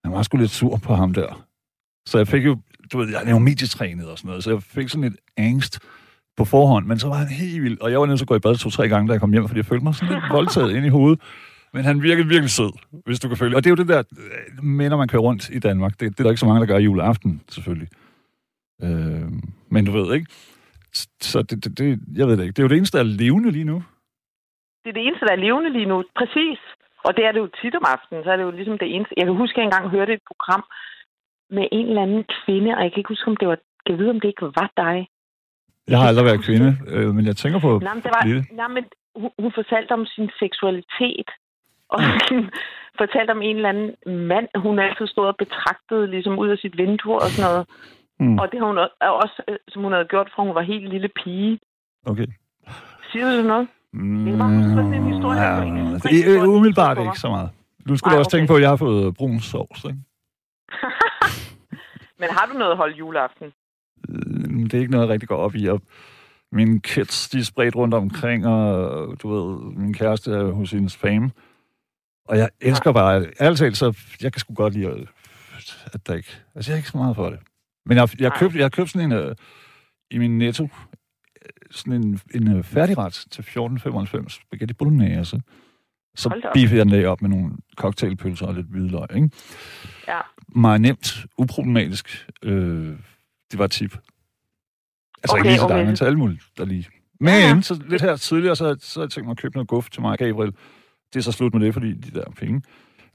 [0.05, 1.45] han var sgu lidt sur på ham der.
[2.07, 2.57] Så jeg fik jo,
[2.93, 5.79] du ved, jeg er jo medietrænet og sådan noget, så jeg fik sådan lidt angst
[6.37, 8.35] på forhånd, men så var han helt vild, og jeg var nødt til at gå
[8.35, 10.77] i bad to-tre gange, da jeg kom hjem, fordi jeg følte mig sådan lidt voldtaget
[10.77, 11.21] ind i hovedet.
[11.73, 12.71] Men han virkede virkelig sød,
[13.07, 13.57] hvis du kan følge.
[13.57, 15.93] Og det er jo det der øh, når man kører rundt i Danmark.
[15.93, 17.89] Det, det er der ikke så mange, der gør juleaften, selvfølgelig.
[18.83, 19.33] Øh,
[19.71, 20.27] men du ved, ikke?
[21.21, 21.87] Så det, det, det,
[22.19, 22.57] jeg ved det ikke.
[22.57, 23.79] Det er jo det eneste, der er levende lige nu.
[24.83, 25.99] Det er det eneste, der er levende lige nu.
[26.21, 26.61] Præcis.
[27.07, 28.25] Og det er det jo tit om aftenen.
[28.25, 29.15] Så er det jo ligesom det eneste.
[29.17, 30.65] Jeg kan huske, at jeg engang hørte et program,
[31.51, 33.59] med en eller anden kvinde, og jeg kan ikke huske, om det var...
[33.87, 35.09] Kan vide, om det ikke var dig?
[35.89, 37.79] Jeg har aldrig været kvinde, øh, men jeg tænker på...
[37.79, 38.23] Nej, men, det var,
[38.61, 38.85] nej, men
[39.17, 41.29] hun, hun fortalte om sin seksualitet,
[41.89, 42.51] og sin,
[43.03, 43.91] fortalte om en eller anden
[44.33, 47.67] mand, hun altid stod og betragtede ligesom ud af sit vindue og sådan noget.
[48.21, 48.39] Mm.
[48.39, 48.79] Og det har hun
[49.23, 51.59] også, øh, som hun havde gjort, fra hun var helt lille pige.
[52.07, 52.27] Okay.
[53.13, 53.69] Siger du det noget?
[53.93, 57.19] Mm, Det er bare sådan en historie, ja, er det historie, er der umiddelbart ikke
[57.21, 57.51] så meget.
[57.89, 58.39] Du skulle Nej, også okay.
[58.39, 59.99] tænke på, at jeg har fået brun sovs, ikke?
[62.21, 63.47] Men har du noget holdt juleaften?
[64.09, 65.67] Øh, Det er ikke noget, jeg rigtig går op i.
[65.67, 65.83] Og
[66.53, 70.97] mine kids, de er spredt rundt omkring, og du ved, min kæreste er hos hendes
[70.97, 71.31] fame.
[72.29, 76.15] Og jeg elsker bare, ærligt talt, så jeg kan sgu godt lide, at, at der
[76.15, 76.37] ikke...
[76.55, 77.39] Altså, jeg er ikke så meget for det.
[77.87, 79.35] Men jeg, jeg, købte, jeg købte sådan en, uh,
[80.11, 85.41] i min netto, øh, sådan en, en uh, færdigret til 14,95 spaghetti bolognese.
[86.17, 89.31] Så beefede jeg den af op med nogle cocktailpølser og lidt hvidløg, ikke?
[90.09, 90.21] Ja.
[90.49, 92.27] Meget nemt, uproblematisk.
[92.43, 92.97] Øh,
[93.51, 93.93] det var et tip.
[93.93, 95.87] Altså Okay, ikke lige til dig, okay.
[95.87, 96.89] men til alle mulige, der lige...
[97.21, 97.61] Men Ja, ja.
[97.61, 100.11] så lidt her tidligere, så, så jeg tænkt mig at købe noget guf til mig
[100.11, 100.53] og Gabriel.
[101.13, 102.63] Det er så slut med det, fordi de der penge.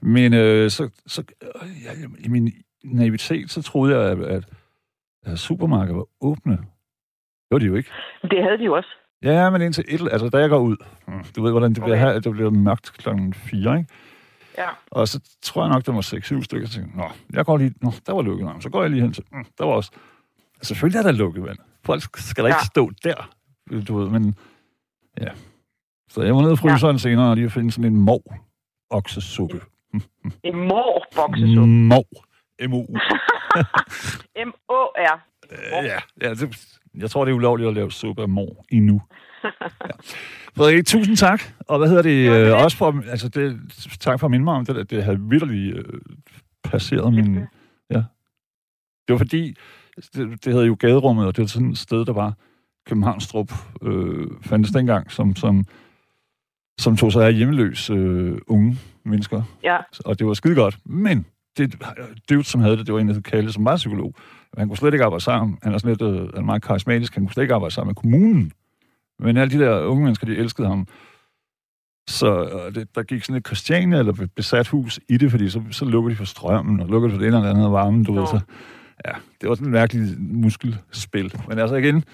[0.02, 2.52] Men øh, så, så øh, ja, i min
[2.84, 4.44] naivitet, så troede jeg, at,
[5.26, 6.52] at, supermarkedet var åbne.
[6.56, 7.90] Det var de jo ikke.
[8.22, 8.88] Det havde de jo også.
[9.22, 10.76] Ja, men indtil et, altså da jeg går ud,
[11.08, 12.12] mm, du ved, hvordan det bliver Okay.
[12.12, 13.92] her, det bliver mørkt klokken 4, ikke?
[14.58, 14.68] Ja.
[14.90, 16.00] Og så tror jeg nok, der var
[16.38, 18.90] 6-7 stykker, så tænkte, nå, jeg går lige, nå, der var lukket, så går jeg
[18.90, 19.90] lige hen til, mm, der var også,
[20.62, 21.58] selvfølgelig er der lukket, mand.
[21.84, 22.64] Folk skal da ikke Ja.
[22.66, 23.30] stå der,
[23.88, 24.34] du ved, men
[25.20, 25.28] ja.
[26.10, 26.98] Så jeg var nede i fryseren ja.
[26.98, 28.22] senere, og lige finde sådan en mov
[28.90, 29.60] oksesuppe.
[30.42, 31.66] En mor boksesuppe.
[31.66, 32.04] Mov.
[32.62, 32.82] M-O.
[34.46, 35.20] M-O-R.
[35.52, 36.66] Øh, ja, ja det,
[36.98, 39.02] jeg tror, det er ulovligt at lave suppe af mor endnu.
[39.84, 39.90] Ja.
[40.56, 41.42] Frederik, tusind tak.
[41.68, 42.30] Og hvad hedder det?
[42.32, 43.60] Det var Øh, også for, altså det,
[44.00, 46.00] tak for at minde mig om det, der, det havde virkelig øh,
[46.64, 47.38] passeret min...
[47.90, 48.02] Ja.
[49.08, 49.56] Det var fordi,
[49.96, 52.34] det, det hedder jo gaderummet, og det var sådan et sted, der var
[52.86, 55.64] Københavnstrup, øh, fandtes dengang, som, som,
[56.78, 59.42] som tog sig af hjemmeløse øh, unge mennesker.
[59.62, 59.78] Ja.
[60.04, 60.78] Og det var skide godt.
[60.84, 61.74] Men det
[62.30, 64.14] dude, som havde det, det var en, der Kalle, som var psykolog.
[64.58, 65.58] Han kunne slet ikke arbejde sammen.
[65.62, 67.14] Han er sådan lidt øh, han er meget karismatisk.
[67.14, 68.52] Han kunne slet ikke arbejde sammen med kommunen.
[69.18, 70.86] Men alle de der unge mennesker, de elskede ham.
[72.08, 75.62] Så øh, det, der gik sådan et Christiania eller besat hus i det, fordi så,
[75.70, 78.20] så lukkede de for strømmen, og lukkede for det ene eller andet varmen, du Nå.
[78.20, 78.26] ved.
[78.26, 78.40] Så,
[79.06, 81.34] ja, det var sådan et mærkeligt muskelspil.
[81.48, 82.04] Men altså igen,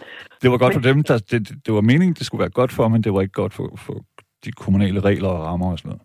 [0.43, 1.03] det var godt for dem.
[1.03, 3.33] Der, det, det, det var meningen, det skulle være godt for, men det var ikke
[3.33, 4.05] godt for, for
[4.45, 6.03] de kommunale regler og rammer og sådan noget.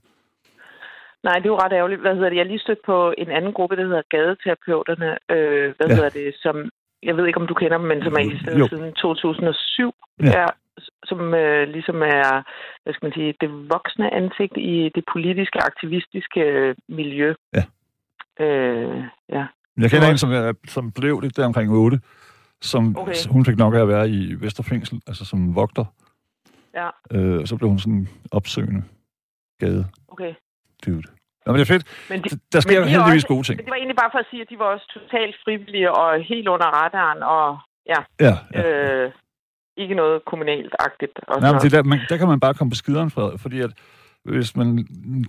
[1.27, 2.01] Nej, det er jo ret ærgerligt.
[2.01, 2.35] Hvad hedder det?
[2.38, 5.09] Jeg er lige stødt på en anden gruppe, der hedder Gadeterapeuterne.
[5.35, 5.95] Øh, hvad Ja.
[5.95, 6.35] hedder det?
[6.43, 6.55] Som,
[7.03, 9.93] jeg ved ikke, om du kender dem, men som er eksisteret siden 2007.
[10.23, 10.39] Ja.
[10.39, 10.45] Ja.
[11.09, 12.29] som øh, ligesom er,
[12.83, 17.33] hvad skal man sige, det voksne ansigt i det politiske, aktivistiske øh, miljø.
[17.57, 17.63] Ja.
[18.45, 19.03] Øh,
[19.35, 19.43] ja.
[19.83, 21.99] Jeg kender en, som, er, som blev det der omkring 8,
[22.61, 23.13] som Okay.
[23.29, 25.85] hun fik nok af at være i Vesterfængsel, altså som vogter.
[26.79, 28.83] Ja, Øh, og så blev hun sådan opsøgende
[29.59, 30.33] gade okay.
[30.85, 31.07] Dude.
[31.45, 31.85] Nå, men det er fedt.
[32.09, 33.57] Men de, Der sker Men de heldigvis også- gode ting.
[33.59, 36.47] det var egentlig bare for at sige, at de var også totalt frivillige og helt
[36.47, 37.47] under radaren, og
[37.93, 38.61] ja, Ja, ja.
[39.05, 39.11] øh,
[39.77, 41.19] ikke noget kommunalt-agtigt.
[41.27, 43.59] Og Nej, men det der, man, der kan man bare komme på skideren fra, fordi
[43.61, 43.71] at
[44.25, 44.67] hvis man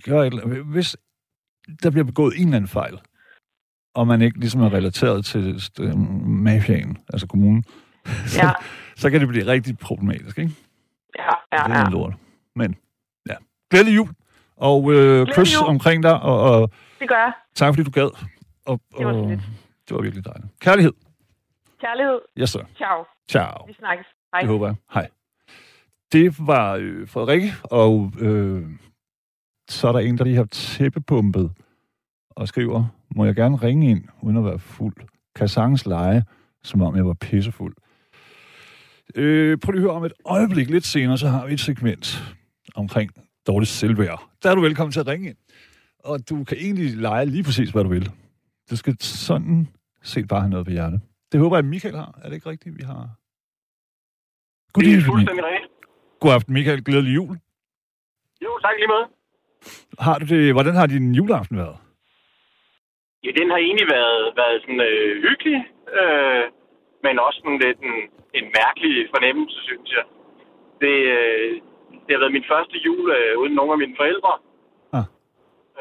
[0.03, 0.33] gør et,
[0.65, 0.97] hvis
[1.83, 2.99] der bliver begået en eller anden fejl,
[3.95, 7.63] og man ikke ligesom er relateret til øh, mafiaen, altså kommunen,
[8.25, 8.51] så, Ja.
[9.01, 10.51] så kan det blive rigtig problematisk, ikke?
[11.19, 11.23] Ja,
[11.57, 11.89] ja, det er ja.
[11.89, 12.13] lort.
[12.55, 12.75] Men,
[13.29, 13.35] ja.
[13.71, 14.09] Glædelig jul,
[14.57, 17.31] og øh, kys omkring dig, og, og Det gør jeg.
[17.55, 18.09] tak fordi du gad.
[18.65, 19.39] Og, Det var så og, lidt.
[19.89, 20.59] det var virkelig dejligt.
[20.59, 20.93] Kærlighed.
[21.81, 22.19] Kærlighed.
[22.37, 22.61] Yes, sir.
[22.77, 23.05] Ciao.
[23.29, 23.65] Ciao.
[23.67, 24.05] Vi snakkes.
[24.33, 24.39] Hej.
[24.41, 24.75] Det håber jeg.
[24.93, 25.07] Hej.
[26.11, 28.65] Det var øh, Frederikke, og øh,
[29.69, 31.51] så er der en, der lige har tæppepumpet
[32.29, 34.95] og skriver, må jeg gerne ringe ind, uden at være fuld?
[35.35, 36.23] Kan sagtens lege,
[36.63, 37.75] som om jeg var pissefuld?
[39.15, 42.23] Øh, prøv lige at høre om et øjeblik lidt senere, så har vi et segment
[42.75, 43.11] omkring
[43.47, 44.29] dårligt selvværd.
[44.43, 45.37] Der er du velkommen til at ringe ind.
[45.99, 48.11] Og du kan egentlig lege lige præcis, hvad du vil.
[48.69, 49.67] Du skal sådan
[50.03, 51.01] set bare have noget på hjertet.
[51.31, 52.19] Det håber jeg, Michael har.
[52.23, 53.09] Er det ikke rigtigt, vi har?
[54.73, 55.71] God Det er fuldstændig rigtigt.
[56.19, 56.83] God aften, Michael.
[56.83, 57.35] Glædelig jul.
[58.45, 59.03] Jo, tak lige med.
[59.99, 61.77] Har du det, hvordan har din juleaften været?
[63.23, 65.59] Ja, den har egentlig været, været sådan øh, hyggelig,
[65.99, 66.43] øh,
[67.05, 67.97] men også sådan lidt en,
[68.39, 70.05] en mærkelig fornemmelse, synes jeg.
[70.83, 71.51] Det, øh,
[72.05, 74.33] det har været min første jul øh, uden nogen af mine forældre.
[74.97, 75.05] Ah.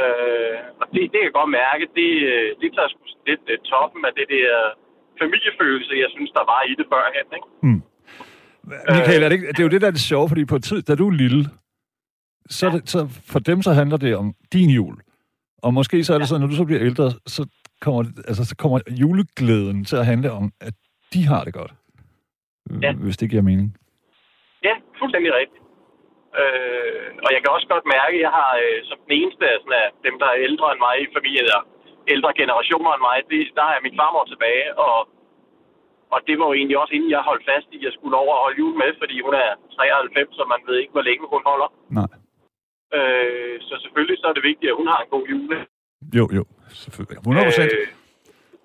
[0.02, 3.58] Øh, og det, det kan jeg godt mærke, det, øh, det tager sgu lidt øh,
[3.70, 4.50] toppen af det der
[5.22, 7.28] familiefølelse, jeg synes, der var i det førhen.
[7.38, 7.48] Ikke?
[8.94, 10.82] Michael, er det, ikke, det er jo det, der er det sjove, fordi på tid,
[10.82, 11.42] da du er lille,
[12.56, 12.98] så, er det, så
[13.32, 14.96] for dem så handler det om din jul.
[15.62, 17.48] Og måske så er det sådan, når du så bliver ældre, så
[17.80, 20.74] kommer, altså, så kommer juleglæden til at handle om, at
[21.14, 21.74] de har det godt.
[22.82, 22.92] Ja.
[22.92, 23.76] Hvis det giver mening.
[24.62, 25.55] Ja, fuldstændig rigtigt.
[26.42, 29.56] Øh, og jeg kan også godt mærke, at jeg har øh, som den eneste af,
[29.60, 31.60] sådan, af dem, der er ældre end mig i familien, eller
[32.14, 34.96] ældre generationer end mig, det, der har jeg min farmor tilbage, og,
[36.14, 38.34] og det var jo egentlig også inden jeg holdt fast i, at jeg skulle over
[38.36, 41.42] og holde jul med, fordi hun er 93, så man ved ikke, hvor længe hun
[41.50, 41.68] holder.
[41.98, 42.10] Nej.
[42.96, 45.44] Øh, så selvfølgelig så er det vigtigt, at hun har en god jul.
[46.18, 46.44] Jo, jo.
[46.84, 47.18] Selvfølgelig.
[47.18, 47.72] 100 procent.
[47.72, 47.86] Øh,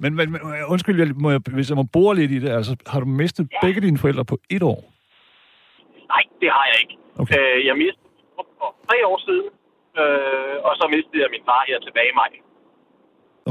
[0.03, 0.39] Men, men, men
[0.73, 3.43] undskyld, jeg, må jeg, hvis jeg må bore lidt i det, altså, har du mistet
[3.51, 3.57] ja.
[3.65, 4.79] begge dine forældre på et år?
[6.13, 6.95] nej, det har jeg ikke.
[7.21, 7.33] Okay.
[7.37, 8.45] Øh, jeg mistede for,
[8.87, 9.47] tre år siden,
[10.01, 12.31] øh, og så mistede jeg min far her tilbage i maj.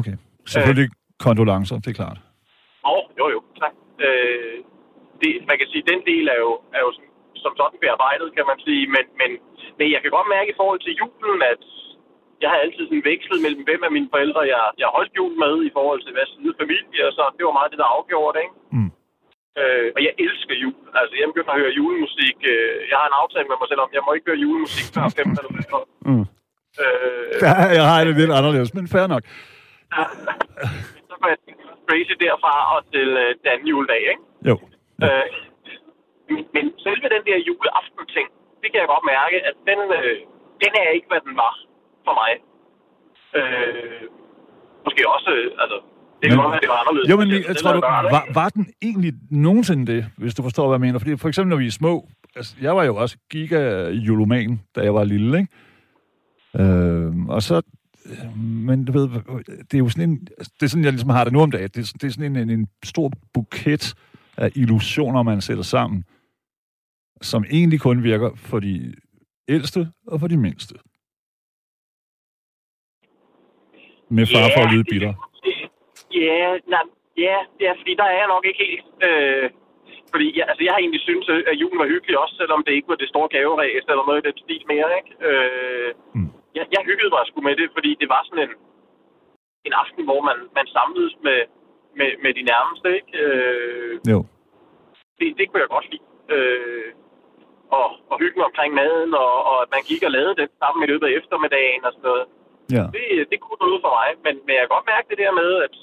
[0.00, 0.16] Okay.
[0.54, 0.88] Selvfølgelig
[1.26, 2.18] kondolencer, det er klart.
[2.92, 3.74] Og, jo, jo, tak.
[4.06, 4.56] Øh,
[5.20, 7.04] det, man kan sige, den del er jo, er jo som,
[7.44, 8.83] som sådan bearbejdet, kan man sige.
[8.94, 9.30] Men, men,
[9.78, 11.62] men jeg kan godt mærke i forhold til julen, at
[12.42, 15.54] jeg har altid sådan vekslet mellem, hvem af mine forældre, jeg, jeg holdt jul med
[15.68, 18.42] i forhold til hvad side familie, og så det var meget det, der afgjorde det,
[18.46, 18.56] ikke?
[18.76, 18.90] Mm.
[19.60, 20.76] Øh, og jeg elsker jul.
[21.00, 22.36] Altså, jeg begynder at høre julemusik.
[22.52, 25.04] Øh, jeg har en aftale med mig selv om, jeg må ikke høre julemusik før
[25.18, 25.78] 15 eller mindre.
[26.08, 26.24] Mm.
[26.82, 29.24] Øh, Ja, jeg har det lidt anderledes, men fair nok.
[31.10, 31.38] så går jeg
[31.88, 34.24] crazy derfra og til øh, den anden juledag, ikke?
[34.48, 34.54] Jo.
[35.04, 35.26] Øh,
[36.30, 38.26] men- men selve den der juleaften-ting,
[38.62, 40.16] det kan jeg godt mærke, at den, øh,
[40.62, 41.54] den er ikke, hvad den var
[42.06, 42.32] for mig.
[43.38, 44.02] Øh,
[44.86, 45.78] måske også, øh, altså,
[46.22, 47.11] det kan Men- godt være, det var anderledes.
[47.11, 50.74] Jo, men jeg, tror, du, var, var den egentlig nogensinde det, hvis du forstår, hvad
[50.74, 50.98] jeg mener?
[50.98, 54.94] Fordi for eksempel, når vi er små, altså, jeg var jo også giga-juloman, da jeg
[54.94, 56.62] var lille, ikke?
[56.72, 57.62] Øh, og så,
[58.06, 59.09] øh, men du ved,
[59.46, 61.50] det er jo sådan en, altså, det er sådan, jeg ligesom har det nu om
[61.50, 63.94] dagen, det er, det er sådan en, en, en stor buket
[64.37, 66.04] af illusioner, man sætter sammen,
[67.22, 68.94] som egentlig kun virker for de
[69.48, 70.74] ældste og for de mindste.
[74.12, 75.29] Med far for at lyde bitter.
[76.14, 76.84] Ja, nej,
[77.26, 78.86] ja, ja, fordi der er jeg nok ikke helt...
[79.08, 79.50] Øh,
[80.12, 82.88] fordi jeg, altså, jeg har egentlig syntes, at julen var hyggelig også, selvom det ikke
[82.88, 85.12] var det store gaveræs eller noget i den stil mere, ikke?
[85.28, 86.30] Øh, Mm.
[86.56, 88.54] jeg, jeg hyggede mig sgu med det, fordi det var sådan en,
[89.66, 91.40] en aften, hvor man, man samledes med,
[91.98, 93.12] med, med de nærmeste, ikke?
[93.24, 94.18] Øh, Jo.
[95.18, 96.06] det, det kunne jeg godt lide.
[96.36, 96.90] Øh,
[97.78, 100.90] og, og hyggen omkring maden, og, og at man gik og lavede det sammen i
[100.90, 102.26] løbet af eftermiddagen og sådan noget
[102.78, 102.84] Ja.
[102.96, 104.08] det, det kunne noget for mig.
[104.24, 105.74] Men, men jeg kan godt mærke det der med, at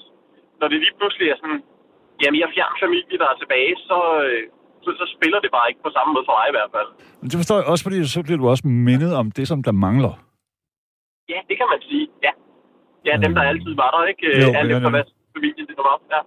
[0.60, 1.60] når det lige pludselig er sådan,
[2.22, 4.42] jamen jeg fjern familie, der er tilbage, så, øh,
[4.84, 6.90] så, så spiller det bare ikke på samme måde for mig i hvert fald.
[7.22, 9.74] Men det forstår jeg også, fordi så bliver du også mindet om det, som der
[9.88, 10.14] mangler.
[11.34, 12.32] Ja, det kan man sige, ja.
[13.08, 14.26] Ja, dem der Øh, altid var der, ikke?
[14.44, 15.04] jo, Alt efter hvad
[15.36, 15.96] familie det var.
[16.16, 16.22] Ja.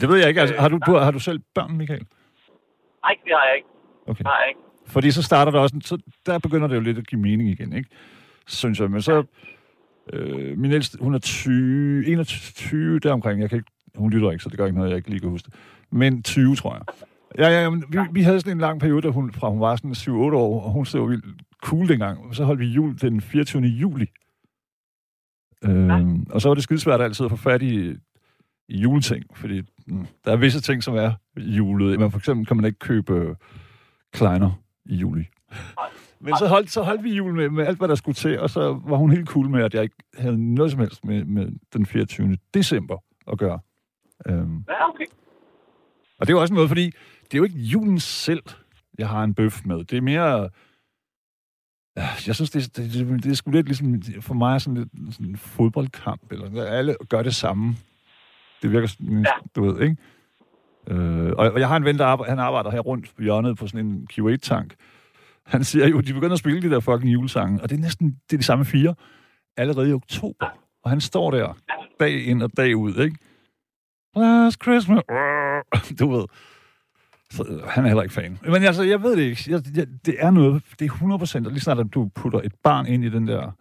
[0.00, 0.40] Det ved jeg ikke.
[0.40, 2.04] Altså, har, du, har du selv børn, Michael?
[3.04, 3.68] Nej, det har jeg ikke.
[4.06, 4.18] Okay.
[4.18, 4.60] Det har jeg ikke.
[4.86, 7.48] Fordi så starter der også, en- så der begynder det jo lidt at give mening
[7.48, 7.88] igen, ikke?
[8.46, 8.90] Synes jeg.
[8.90, 9.24] Men så,
[10.12, 13.40] øh, min ældste, hun er 20, 21 deromkring.
[13.40, 15.30] Jeg kan ikke, hun lytter ikke, så det gør ikke noget, jeg ikke lige kan
[15.30, 15.54] huske det.
[15.90, 16.82] Men 20, tror jeg.
[17.38, 19.76] Ja, ja, men vi, vi havde sådan en lang periode, da hun, fra hun var
[19.76, 21.20] sådan 7-8 år, og hun så jo
[21.62, 22.18] cool dengang.
[22.28, 23.62] Og så holdt vi jul den 24.
[23.62, 24.06] juli.
[25.64, 27.96] Øhm, og så var det skidesvært altid at få fat i,
[28.68, 32.00] i juleting, fordi mm, der er visse ting, som er julet.
[32.00, 33.34] Men for eksempel kan man ikke købe øh,
[34.12, 35.24] kleiner i juli.
[36.26, 38.50] Men så holdt, så holdt vi jul med, med alt, hvad der skulle til, og
[38.50, 41.48] så var hun helt cool med, at jeg ikke havde noget som helst med, med
[41.72, 42.36] den 24.
[42.54, 42.98] december
[43.32, 43.58] at gøre.
[44.26, 45.04] Øhm, Ja, okay.
[46.18, 46.84] og det er jo også noget, fordi
[47.24, 48.42] det er jo ikke julen selv,
[48.98, 49.84] jeg har en bøf med.
[49.84, 50.48] Det er mere...
[51.96, 55.14] Ja, Jeg synes, det, det, det, det er sgu lidt ligesom, for mig sådan lidt
[55.14, 57.74] sådan en fodboldkamp, eller alle gør det samme.
[58.62, 59.32] Det virker sådan, Ja.
[59.56, 59.96] du ved, ikke?
[60.88, 63.56] Øh, og og jeg har en ven, der arbejder, han arbejder her rundt på hjørnet
[63.58, 64.74] på sådan en Q8-tank.
[65.46, 68.20] Han siger jo, de begynder at spille de der fucking julesange, og det er næsten
[68.30, 68.94] det er de samme fire,
[69.56, 70.46] allerede i oktober.
[70.84, 71.56] Og han står der
[72.00, 73.16] dag ind og dag ud, ikke?
[74.16, 75.02] Last Christmas.
[76.00, 76.24] Du ved.
[77.30, 78.38] Så, øh, han er heller ikke fan.
[78.42, 79.42] Men altså, jeg ved det ikke.
[79.48, 81.46] Jeg, jeg, det er noget, det er 100 procent.
[81.46, 83.52] Lige snart, at du putter et barn ind i den der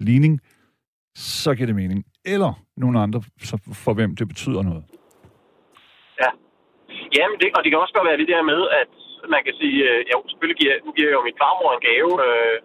[0.00, 0.40] ligning,
[1.14, 2.04] så giver det mening.
[2.24, 4.84] Eller nogle andre, så for hvem det betyder noget.
[6.22, 6.30] Ja.
[7.16, 8.88] Jamen, det, og det kan også godt være det der med, at
[9.34, 12.10] man kan sige, øh, jo, selvfølgelig giver, nu giver jeg jo min farmor en gave,
[12.26, 12.56] øh,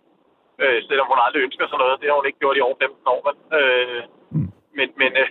[0.63, 1.99] øh, selvom hun aldrig ønsker sådan noget.
[2.01, 4.01] Det har hun ikke gjort i over 15 år, men, øh,
[4.35, 4.49] Mm.
[4.77, 5.27] men, men, øh,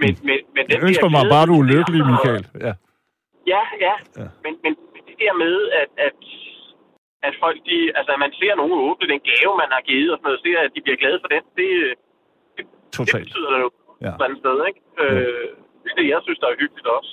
[0.00, 2.44] men, men, men den Jeg ønsker mig glæde, bare, du er det lykkelig, Michael.
[2.66, 2.72] Ja.
[3.52, 4.22] Ja, ja, Ja.
[4.22, 4.28] ja.
[4.44, 4.72] Men, men
[5.08, 6.16] det der med, at, at,
[7.28, 10.16] at folk, de, altså at man ser nogen åbne den gave, man har givet, og
[10.18, 11.68] sådan noget, ser, at de bliver glade for den, det,
[12.56, 12.64] det
[12.98, 13.24] Totalt.
[13.26, 13.70] betyder det jo
[14.04, 14.08] Ja.
[14.08, 14.80] et eller andet sted, ikke?
[15.02, 15.48] Øh,
[15.82, 17.12] det er det, jeg synes, der er hyggeligt også.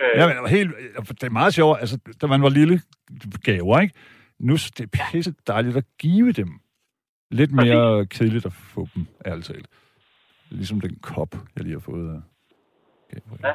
[0.00, 0.70] Øh, Ja, men helt,
[1.08, 1.80] det er meget sjovt.
[1.80, 2.80] Altså, da man var lille,
[3.44, 3.94] gaver, ikke?
[4.38, 6.48] Nu er det pisse dejligt at give dem.
[7.30, 9.66] Lidt mere kedeligt at få dem, ærligt talt.
[10.50, 12.20] Ligesom den kop, jeg lige har fået af
[13.10, 13.40] Gabriel.
[13.44, 13.54] Ja.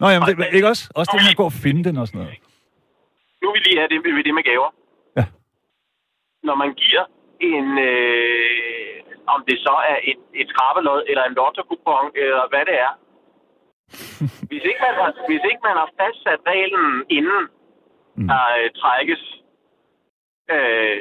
[0.00, 0.84] Nå, jamen, det, ikke også?
[0.94, 2.38] Også det med at gå og finde den og sådan noget.
[3.42, 4.70] Nu vil lige have det ved det med gaver.
[5.18, 5.26] Ja.
[6.48, 7.04] Når man giver
[7.52, 11.62] en, øh, om det så er et, et trappelod eller en lotto
[12.24, 12.92] eller hvad det er.
[14.50, 17.42] hvis, ikke man har, hvis ikke man har fastsat reglen inden
[18.20, 18.28] Mm.
[18.32, 19.22] der øh, trækkes,
[20.54, 20.96] øh,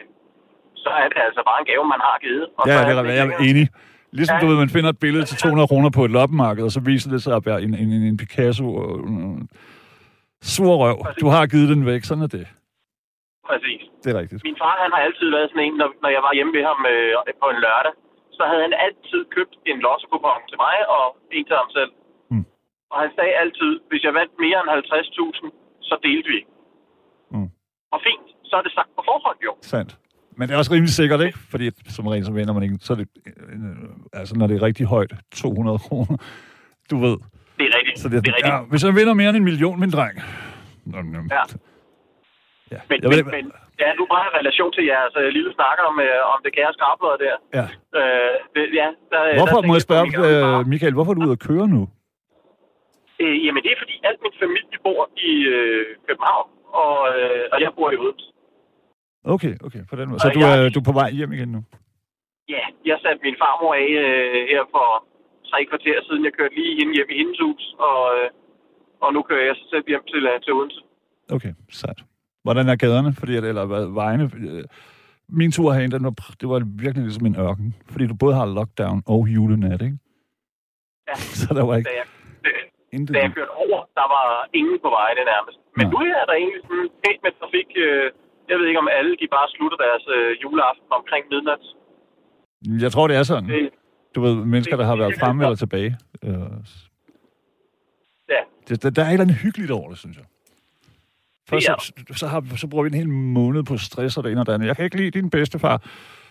[0.83, 2.45] så er det altså bare en gave, man har givet.
[2.57, 3.67] Og Ja, det er, jeg er enig.
[4.17, 4.41] Ligesom Ja.
[4.41, 7.09] du ved, man finder et billede til 200 kroner på et loppemarked, og så viser
[7.13, 9.49] det sig at være en, en, en, Picasso og en
[10.53, 10.97] sur røv.
[11.23, 12.45] Du har givet den væk, sådan er det.
[13.49, 13.81] Præcis.
[14.03, 14.41] Det er rigtigt.
[14.49, 16.79] Min far, han har altid været sådan en, når, når jeg var hjemme ved ham
[16.93, 17.11] øh,
[17.43, 17.93] på en lørdag,
[18.37, 20.07] så havde han altid købt en lotto
[20.49, 21.03] til mig og
[21.37, 21.91] en til ham selv.
[22.91, 26.39] Og han sagde altid, hvis jeg vandt mere end 50.000, så delte vi.
[27.35, 27.49] Mm.
[27.93, 29.53] Og fint, så er det sagt på forhånd jo.
[29.61, 29.91] Sandt.
[30.37, 31.37] Men det er også rimelig sikkert, ikke?
[31.51, 32.77] Fordi som regel, så vinder man ikke.
[32.81, 36.17] Så er det, øh, altså når det er rigtig højt, 200 kroner,
[36.91, 37.17] du ved.
[37.57, 37.99] Det er rigtigt.
[37.99, 38.53] Så det, det er rigtigt.
[38.53, 40.15] ja, hvis jeg vinder mere end en million, min dreng.
[40.85, 41.19] Nå, nå.
[41.35, 41.43] Ja.
[42.73, 42.79] ja.
[42.89, 43.45] Men, Jeg men, ved, men
[43.83, 46.71] ja, nu bare i relation til jeres øh, lille snakker om, øh, om det kære
[46.77, 47.35] skrabler der.
[47.59, 47.65] ja.
[47.99, 51.37] Øh, det, ja, der, Hvorfor, der må jeg spørge, øh, Michael, hvorfor er du ude
[51.39, 51.81] at køre nu?
[53.21, 56.47] Øh, jamen, det er fordi, alt min familie bor i øh, København,
[56.83, 58.27] og, øh, og jeg bor i Odense.
[59.35, 60.19] Okay, okay, på den måde.
[60.19, 61.61] Så Og du jeg- er, du er på vej hjem igen nu?
[62.55, 64.87] Ja, jeg satte min farmor af øh, her for
[65.49, 66.25] tre kvarter siden.
[66.27, 68.27] Jeg kørte lige hende hjem i hendes hus, og, øh,
[69.03, 70.79] og nu kører jeg så selv hjem til, øh, til Odense.
[71.35, 71.99] Okay, sejt.
[72.45, 73.11] Hvordan er gaderne?
[73.19, 74.23] Fordi, eller hvad, vejene?
[74.49, 74.63] Øh,
[75.29, 77.75] Min tur herinde, den var, det var virkelig ligesom en ørken.
[77.91, 79.97] Fordi du både har lockdown og julenat, ikke?
[81.07, 81.15] Ja.
[81.41, 82.05] Så der var ikke Da jeg,
[82.97, 83.13] intet.
[83.15, 84.27] da jeg kørte over, der var
[84.59, 85.57] ingen på vejene nærmest.
[85.77, 85.91] Men Nej.
[85.93, 87.69] nu er der egentlig sådan pænt med trafik.
[87.85, 88.05] Øh,
[88.49, 91.63] jeg ved ikke, om alle de bare slutter deres øh, juleaften omkring midnat.
[92.83, 93.49] Jeg tror, det er sådan.
[93.49, 93.69] Det,
[94.15, 95.97] Du ved, mennesker, der har været fremme eller tilbage.
[96.23, 96.29] Øh,
[98.29, 100.25] ja, det, der, der er et eller andet hyggeligt over det, synes jeg.
[101.49, 104.41] Først, så, så, har, så bruger vi en hel måned på stress og det ene
[104.41, 104.67] og det andet.
[104.67, 105.81] Jeg kan ikke lide din bedstefar.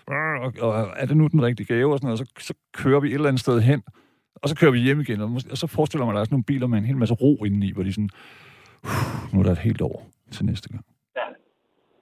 [0.06, 2.18] Og, og er det nu den rigtige gave og sådan noget?
[2.18, 3.82] Så, så kører vi et eller andet sted hen,
[4.42, 5.20] og så kører vi hjem igen.
[5.20, 7.44] Og, måske, og så forestiller man, er sådan nogle biler med en hel masse ro
[7.44, 8.10] indeni, hvor de sådan,
[8.82, 10.84] "Puh, nu er der et helt år til næste gang.
[11.16, 11.26] ja.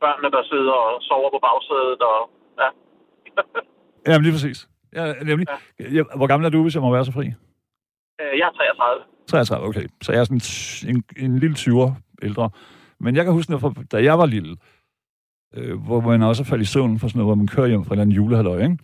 [0.01, 2.19] Børnene, der sidder og sover på bagsædet, og
[2.63, 2.69] ja.
[4.13, 4.69] Ja, lige præcis.
[4.95, 5.47] Ja, nemlig.
[5.81, 6.03] Ja.
[6.17, 7.27] Hvor gammel er du, hvis jeg må være så fri?
[8.21, 9.05] Øh, jeg er 33.
[9.29, 9.87] 33, okay.
[10.03, 11.93] Så jeg er sådan en, en lille 20'er
[12.23, 12.51] ældre.
[13.01, 14.57] Men jeg kan huske, når, da jeg var lille,
[15.55, 17.89] øh, hvor man også faldt i søvn for sådan noget, hvor man kører hjem fra
[17.89, 18.79] en eller anden julehalløj, ikke?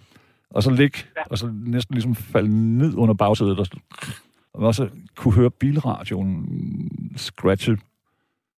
[0.51, 1.23] Og så ligge, ja.
[1.31, 3.81] og så næsten ligesom falde ned under bagsædet, og, så-
[4.55, 7.79] og også kunne høre bilradioen scratche,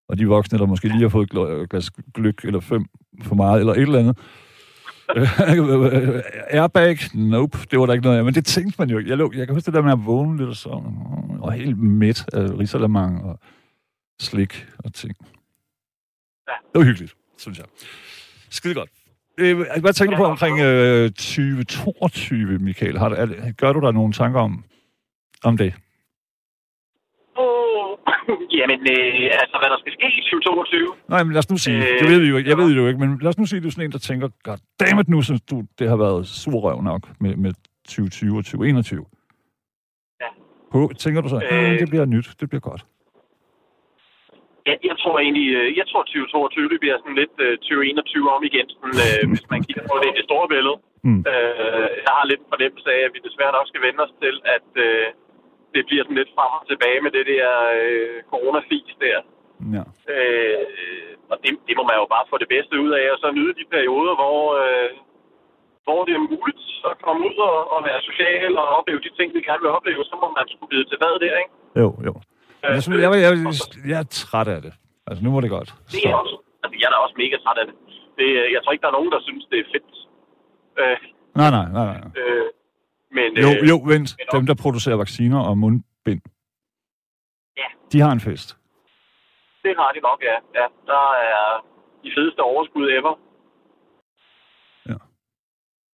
[0.09, 2.87] og de voksne, der måske lige har fået et gl- glas gløk eller fem
[3.23, 4.19] for meget, eller et eller andet.
[6.51, 6.99] Airbag?
[7.15, 8.25] Nope, det var der ikke noget af.
[8.25, 9.11] Men det tænkte man jo ikke.
[9.11, 10.69] Jeg, lå, jeg kan huske det der med at vågne lidt og så,
[11.41, 13.39] og helt midt af risalamang og
[14.21, 15.15] slik og ting.
[16.49, 16.53] Ja.
[16.73, 17.67] Det var hyggeligt, synes jeg.
[18.51, 18.91] Skide godt.
[19.41, 22.99] Øh, hvad tænker du på omkring øh, 2022, Michael?
[22.99, 24.65] Har, du- er, gør du der nogle tanker om,
[25.45, 25.75] om det?
[27.37, 27.99] Oh.
[28.59, 30.95] Jamen, øh, altså, hvad der skal ske i 2022?
[31.09, 32.77] Nej, men lad os nu sige, Øh, det ved vi jo ikke, jeg ved det
[32.77, 34.59] jo ikke, men lad os nu sige, at du er sådan en, der tænker, god
[34.81, 37.53] damn it, nu synes du, det har været surrøv nok med, med
[37.89, 39.05] 2020 og 2021.
[40.21, 40.27] Ja.
[40.73, 41.79] Hå, tænker du så, øh, Øh.
[41.79, 42.87] det bliver nyt, det bliver godt.
[44.69, 48.43] Jeg, jeg tror egentlig, øh, jeg tror 2022 det bliver sådan lidt øh, 2021 om
[48.51, 50.77] igen, sådan, øh, hvis man kigger på det i det store billede.
[51.09, 51.21] Mm.
[51.31, 54.69] Øh, jeg har lidt fornemmelse af, at vi desværre nok skal vende os til, at
[54.87, 55.07] øh,
[55.75, 59.19] det bliver sådan lidt frem og tilbage med det der øh, coronafis der.
[59.77, 59.85] Ja.
[60.15, 60.65] Øh,
[61.31, 63.55] og det, det må man jo bare få det bedste ud af, og så nyde
[63.61, 64.91] de perioder, hvor, øh,
[65.87, 69.29] hvor det er muligt at komme ud og, og være social og opleve de ting,
[69.35, 71.53] vi gerne vil opleve, så må man skulle bide til hvad der, ikke?
[71.83, 72.13] Jo, jo.
[72.63, 73.55] Jeg, synes, jeg, jeg, jeg,
[73.91, 74.73] jeg er træt af det.
[75.09, 75.71] Altså, nu var det godt.
[75.93, 77.75] Det er også, altså, jeg er da også mega træt af det.
[78.19, 78.27] det.
[78.41, 79.91] øh, Jeg tror ikke, der er nogen, der synes, det er fedt.
[80.83, 80.97] Øh,
[81.41, 82.11] Nej, nej, nej, nej.
[82.23, 82.47] øh,
[83.17, 84.09] men, Jo, øh, jo, vent.
[84.19, 86.23] men Dem, der producerer vacciner og mundbind.
[87.63, 87.69] Ja.
[87.93, 88.49] De har en fest.
[89.65, 90.37] Det har de nok, ja.
[90.61, 90.67] ja.
[90.93, 91.43] Der er
[92.05, 93.15] de fedeste overskud ever.
[94.91, 94.99] Ja.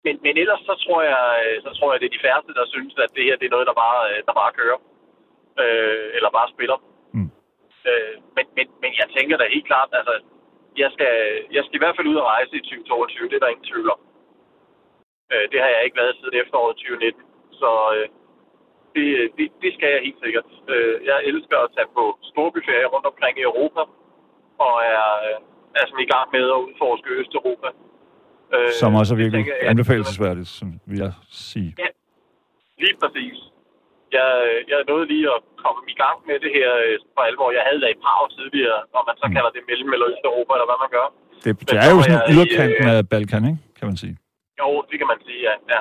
[0.04, 2.66] Men, men ellers så tror jeg, øh, så tror jeg, det er de færreste, der
[2.74, 4.78] synes, at det her det er noget, der bare, der bare kører.
[5.62, 6.78] Øh, eller bare spiller.
[7.16, 7.30] Mm.
[7.88, 10.14] Øh, men, men, men jeg tænker da helt klart, altså,
[10.82, 11.12] jeg skal,
[11.56, 13.28] jeg skal i hvert fald ud og rejse i 2022.
[13.28, 14.00] Det er der ingen tvivl om.
[15.32, 17.22] Øh, det har jeg ikke været siden efteråret 2019.
[17.61, 18.06] Så øh,
[18.94, 19.06] det,
[19.38, 20.48] det, det skal jeg helt sikkert.
[20.72, 23.82] Øh, jeg elsker at tage på storbyferie rundt omkring i Europa,
[24.66, 25.06] og er,
[25.78, 27.68] er sådan i gang med at udforske Østeuropa.
[28.54, 31.70] Øh, Som også er virkelig anbefalesværdigt, som vil jeg sige.
[32.84, 33.38] lige præcis.
[34.16, 34.28] Jeg,
[34.70, 37.48] jeg nåede lige at komme i gang med det her øh, for alvor.
[37.59, 39.34] Jeg havde været i Prag tidligere, og man så Mm.
[39.36, 41.06] kalder det mellem- eller Østeuropa, eller hvad man gør.
[41.44, 43.61] Det, det så er jo sådan jeg i, yderkanten øh, af Balkan, ikke?
[43.78, 44.14] kan man sige.
[44.61, 45.54] Jo, det kan man sige, ja.
[45.74, 45.80] ja.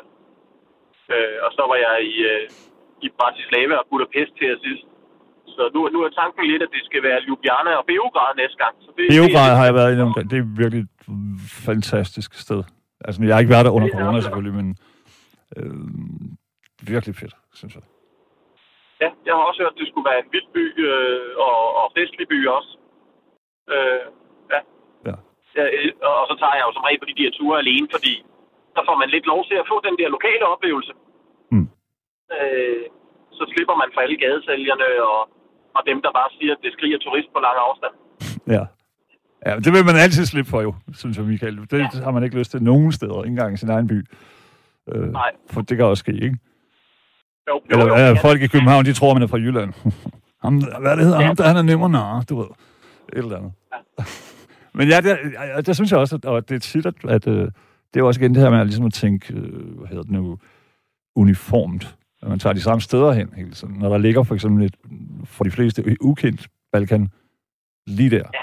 [1.13, 2.43] Øh, og så var jeg i, øh,
[3.05, 4.86] i Bratislava og Budapest til sidst.
[5.55, 8.73] Så nu, nu er tanken lidt, at det skal være Ljubljana og Beograd næste gang.
[8.86, 10.30] Så det, Beograd det, har jeg været i nogle gange.
[10.34, 10.93] Det er virkelig et
[11.69, 12.61] fantastisk sted.
[13.05, 14.67] Altså, jeg har ikke været der under er corona selvfølgelig, men
[15.57, 15.73] øh,
[16.93, 17.84] virkelig fedt, synes jeg.
[19.03, 21.85] Ja, jeg har også hørt, at det skulle være en vild by øh, og, og
[21.97, 22.71] festlig by også.
[23.73, 24.03] Øh,
[24.53, 24.59] ja.
[25.07, 25.15] Ja.
[25.57, 27.87] ja øh, og, og så tager jeg jo som regel på de der ture alene,
[27.95, 28.13] fordi
[28.75, 30.93] der får man lidt lov til at få den der lokale oplevelse.
[31.53, 31.67] Mm.
[32.35, 32.85] Øh,
[33.37, 35.21] så slipper man for alle gadesælgerne og,
[35.77, 37.95] og dem, der bare siger, at det skriger turist på lang afstand.
[38.55, 38.63] Ja.
[39.45, 41.57] Ja, det vil man altid slippe for jo, synes jeg, Michael.
[41.71, 42.03] Det ja.
[42.05, 43.99] har man ikke lyst til nogen steder, ikke engang i sin egen by.
[44.91, 45.31] Øh, Nej.
[45.51, 46.37] For det kan også ske, ikke?
[47.49, 48.13] Jo, jo, Eller jo, øh, ja.
[48.13, 49.73] folk i København, de tror, man er fra Jylland.
[50.43, 51.25] ham, hvad det hedder, Ja.
[51.25, 52.47] ham der, han er nemmer nar, du ved.
[53.13, 53.51] Et eller andet.
[54.77, 55.17] Men ja, det,
[55.55, 57.49] ja, det synes jeg også, at, og det er tit, at, at øh, det
[57.95, 60.37] er jo også igen det her med ligesom at tænke, øh, hvad hedder det nu,
[61.15, 61.95] uniformt.
[62.21, 63.73] At man tager de samme steder hen hele tiden.
[63.79, 64.75] Når der ligger for eksempel et,
[65.25, 67.09] for de fleste, ukendt Balkan
[67.87, 68.17] lige der.
[68.17, 68.39] Ja.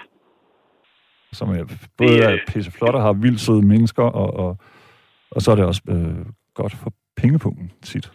[1.32, 1.64] Som er
[1.98, 4.56] både Det, er øh, pisseflot og har vildt søde mennesker, og, og,
[5.30, 8.12] og så er det også øh, godt for pengepunkten tit.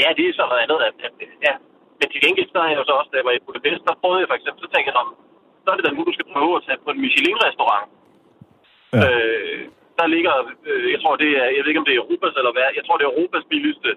[0.00, 0.78] Ja, det er så noget andet.
[0.88, 1.12] At, at,
[1.46, 1.54] ja.
[1.98, 3.94] Men til gengæld, så er jeg jo så også, da jeg var i Budapest, der
[4.02, 5.02] prøvede jeg for eksempel, så tænkte jeg, "Nå,
[5.64, 7.86] så er det da nu, du skal prøve at tage på en Michelin-restaurant.
[8.96, 9.00] Ja.
[9.06, 9.62] Øh,
[9.98, 10.34] der ligger,
[10.70, 12.84] øh, jeg tror det er, jeg ved ikke om det er Europas eller hvad, jeg
[12.84, 13.90] tror det er Europas billigste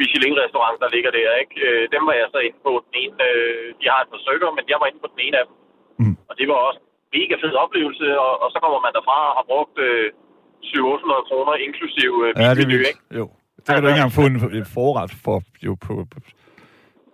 [0.00, 1.54] Michelin-restaurant, der ligger der, ikke?
[1.66, 4.48] Øh, dem var jeg så inde på den ene, øh, de har et par stykker,
[4.56, 5.54] men jeg var inde på den ene af dem.
[6.02, 6.16] Mm.
[6.28, 9.34] Og det var også en mega fed oplevelse, og, og så kommer man derfra og
[9.38, 10.06] har brugt øh,
[10.70, 12.90] 700-800 kroner inklusiv øh, Ja, det er bilmenu, vildt.
[12.92, 13.02] ikke?
[13.20, 13.24] Jo.
[13.66, 16.18] Det kan du ikke engang få en, en forret for, jo, på, på,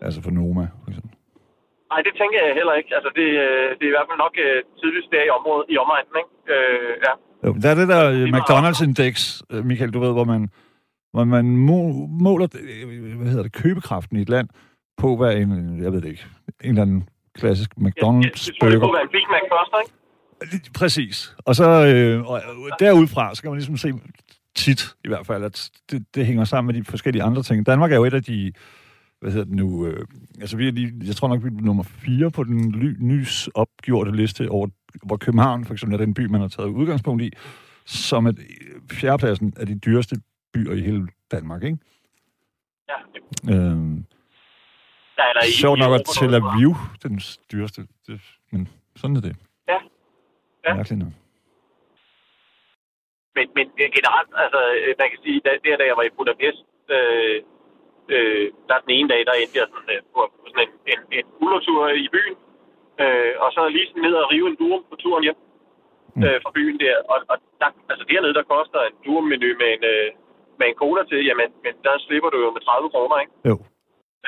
[0.06, 1.10] altså for Noma, eksempel.
[1.92, 2.90] Nej, det tænker jeg heller ikke.
[2.96, 5.76] Altså, det, øh, det er i hvert fald nok øh, tidligst der i området, i
[5.84, 6.32] omegnen, ikke?
[6.54, 7.12] Øh, ja.
[7.44, 9.22] Jo, der er det der øh, Det McDonald's-indeks,
[9.52, 10.42] øh, Michael, du ved, hvor man,
[11.14, 11.78] hvor man må,
[12.26, 12.46] måler
[13.18, 14.48] hvad hedder det, købekraften i et land
[15.02, 15.50] på, hvad en,
[15.84, 16.26] jeg ved det ikke,
[16.64, 18.80] en eller anden klassisk tror, det McDonald's-burger.
[18.84, 19.92] kunne være en Big Mac først, ikke?
[20.80, 21.36] Præcis.
[21.48, 22.40] Og så øh, og
[22.78, 23.92] derudfra, så kan man ligesom se
[24.54, 27.66] tit i hvert fald, at det, det hænger sammen med de forskellige andre ting.
[27.66, 28.52] Danmark er jo et af de,
[29.20, 30.06] hvad hedder det nu, øh,
[30.40, 33.48] altså vi er lige, jeg tror nok, vi er nummer fire på den ly, nys
[33.54, 34.68] opgjorte liste over,
[35.02, 37.30] hvor København for eksempel er den by, man har taget udgangspunkt i,
[37.86, 38.32] som er
[38.90, 40.16] fjerdepladsen af de dyreste
[40.54, 41.78] byer i hele Danmark, ikke?
[42.88, 42.94] Ja.
[43.54, 43.78] Øh,
[45.18, 46.34] ja eller i, sjovt nok, at Tel.
[46.34, 47.20] Aviv, den
[47.52, 49.36] dyreste, det, men sådan er det.
[49.68, 49.78] Ja.
[50.68, 50.74] Ja.
[50.74, 51.12] Mærkeligt nok.
[53.36, 53.66] Men, men
[53.98, 56.60] generelt, altså, øh, man kan sige, da, der da jeg var i Budapest,
[56.96, 57.36] øh,
[58.14, 60.20] øh, der den ene dag, der endte jeg sådan, øh, på,
[60.50, 62.36] sådan en, en, en uldertur i byen,
[63.02, 65.40] øh, og så lige sådan ned og rive en durum på turen hjem
[66.16, 66.22] Mm.
[66.26, 66.96] øh, fra byen der.
[67.12, 70.08] Og, og der, altså dernede, der koster en durum-menu med en, øh,
[70.58, 73.32] med en cola til, jamen, men der slipper du jo med 30 kroner, ikke?
[73.50, 73.54] Jo.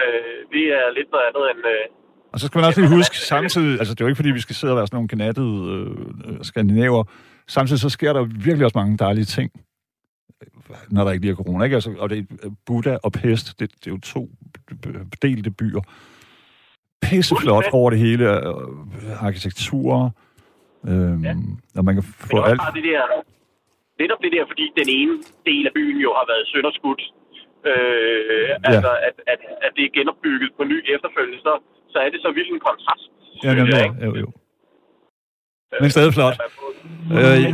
[0.02, 1.60] Øh, det er lidt noget andet end...
[1.74, 1.84] Øh,
[2.32, 4.44] Og så skal man også lige huske, samtidig, altså det er jo ikke, fordi vi
[4.46, 7.02] skal sidde og være sådan nogle knattede øh, skandinaver,
[7.48, 9.50] samtidig så sker der virkelig også mange dejlige ting,
[10.90, 11.74] når der ikke lige er corona, ikke?
[11.76, 14.28] Altså, og det er Buddha og Pest, det, det er jo to
[15.22, 15.82] delte byer.
[17.02, 19.90] Pisseflot over det hele, øh, arkitektur,
[20.88, 21.34] øhm, Ja.
[21.78, 22.60] og man kan få alt.
[22.74, 23.02] det der,
[24.02, 25.14] netop det der, fordi den ene
[25.48, 27.02] del af byen jo har været sønderskudt.
[27.70, 28.56] Øh, ja.
[28.70, 31.52] Altså, at, at, at det er genopbygget på ny efterfølgende, så,
[31.92, 33.06] så er det så vildt en kontrast.
[33.44, 34.04] Ja, jamen, jeg, ikke?
[34.06, 34.28] jo, jo.
[35.80, 36.34] Men stadig flot.
[37.12, 37.48] Øh, Ja, ja.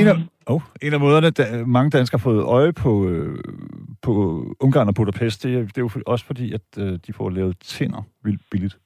[0.00, 0.14] en, af,
[0.46, 3.38] oh, en af måderne, da, mange danskere har fået øje på, øh,
[4.02, 4.12] på
[4.60, 7.56] Ungarn og Budapest, det, er- det er jo også fordi, at øh, de får lavet
[7.58, 8.78] tænder vildt billigt.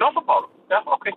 [0.00, 0.50] Nå, for pokker.
[0.70, 1.10] Ja, okay.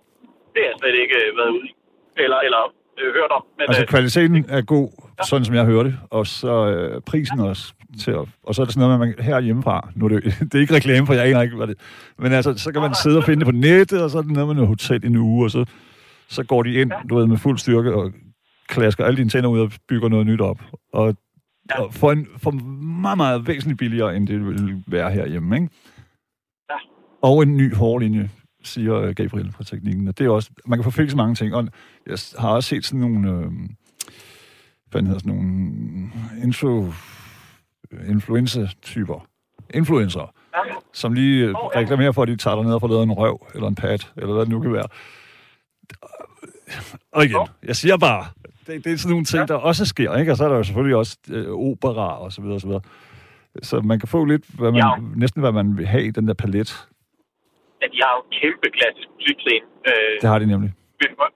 [0.54, 1.72] Det har jeg slet ikke øh, været ude i.
[2.16, 2.62] Eller, eller
[3.00, 3.42] øh, hørt om.
[3.58, 4.88] Men, Altså øh, kvaliteten er god,
[5.28, 7.72] sådan som jeg hører det, og så øh, prisen også.
[8.04, 10.24] Til at, og så er det sådan noget, med, man her hjemmefra, nu er det,
[10.48, 11.78] det er ikke reklame, for jeg aner ikke, hvad det
[12.18, 14.30] men altså, så kan man sidde og finde det på nettet, og så er det
[14.32, 15.64] noget med noget hotel i en uge, og så,
[16.32, 18.12] så går de ind, du ved, med fuld styrke, og
[18.68, 20.62] klasker alle dine tænder ud og bygger noget nyt op.
[20.92, 21.16] Og,
[21.70, 21.82] Ja.
[21.82, 22.50] og for, en, for
[23.00, 25.68] meget, meget væsentligt billigere, end det ville være herhjemme, ikke?
[26.70, 26.74] Ja.
[27.22, 28.30] Og en ny hårlinje,
[28.64, 30.08] siger øh, Gabriel fra teknikken.
[30.08, 31.54] Og det er også, man kan få fikset mange ting.
[31.54, 31.68] Og
[32.06, 33.52] jeg har også set sådan nogle, øh,
[34.90, 35.72] hvad hedder sådan nogle
[36.44, 36.92] info,
[38.08, 39.26] influenza-typer.
[39.74, 40.74] Influencer, ja.
[40.92, 41.80] som lige Åh, ja.
[41.80, 44.12] reklamerer for, at de tager dig ned og får lavet en røv, eller en pat,
[44.16, 44.86] eller hvad det nu kan være.
[47.16, 48.24] Og igen, jeg siger bare,
[48.66, 49.46] det, det er sådan nogle ting, Ja.
[49.52, 50.30] der også sker, ikke?
[50.32, 52.84] Og så er der jo selvfølgelig også øh, opera og så videre, og så videre.
[53.70, 54.90] Så man kan få lidt, hvad man, Ja.
[55.22, 56.70] næsten hvad man vil have i den der palet.
[57.84, 59.66] at de har jo en kæmpe klassisk musikscene.
[59.90, 60.70] Øh, Det har de nemlig.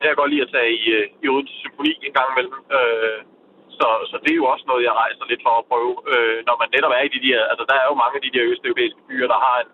[0.01, 2.57] kan jeg godt lide at tage i, øh, i Odense Symfoni en gang imellem.
[2.78, 3.18] Øh,
[3.78, 5.93] så, så det er jo også noget, jeg rejser lidt for at prøve.
[6.12, 7.39] Øh, når man netop er i de der...
[7.51, 9.70] Altså, der er jo mange af de der østeuropæiske byer, der har en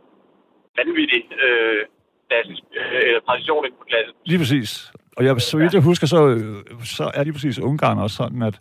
[0.78, 1.80] vanvittig øh,
[2.28, 4.16] klassisk, øh, eller tradition inden for klassisk.
[4.30, 4.70] Lige præcis.
[5.16, 6.42] Og jeg, så vidt jeg husker, så,
[6.84, 8.58] så er lige præcis Ungarn også sådan, at,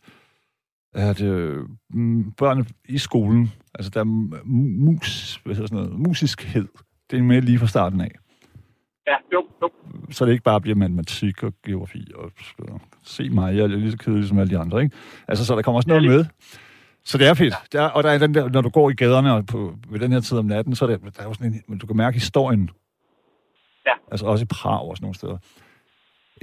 [0.93, 1.57] at øh,
[1.89, 4.45] mm, børnene i skolen, altså der er mu-
[4.85, 6.67] mus, hvad hedder sådan noget, musiskhed,
[7.11, 8.11] det er med lige fra starten af.
[9.07, 9.69] Ja, jo, jo.
[10.09, 12.31] Så det ikke bare bliver matematik og geografi og,
[13.03, 14.95] se mig, jeg er lige så kedelig som alle de andre, ikke?
[15.27, 16.25] Altså, så der kommer også noget Ja, med.
[17.05, 17.53] Så det er fedt.
[17.71, 20.11] Der, og der er den der, når du går i gaderne og på, ved den
[20.11, 22.13] her tid om natten, så er der, der er jo sådan en, du kan mærke
[22.15, 22.69] historien.
[23.85, 23.91] Ja.
[24.11, 25.37] Altså også i Prag og sådan nogle steder.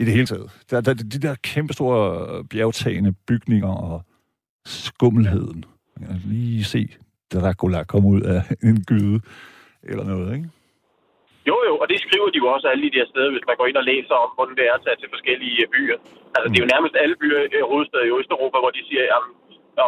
[0.01, 0.49] I det hele taget.
[0.71, 4.03] Der, der, de der kæmpe store bjergtagende bygninger og
[4.67, 5.65] skummelheden.
[5.97, 6.83] Man kan lige se
[7.33, 9.21] Dracula komme ud af en gyde
[9.91, 10.49] eller noget, ikke?
[11.51, 13.67] Jo, jo, og det skriver de jo også alle de der steder, hvis man går
[13.71, 15.99] ind og læser om, hvordan det er at tage til forskellige øh, byer.
[16.35, 19.25] Altså, det er jo nærmest alle byer i hovedstaden i Østeuropa, hvor de siger, at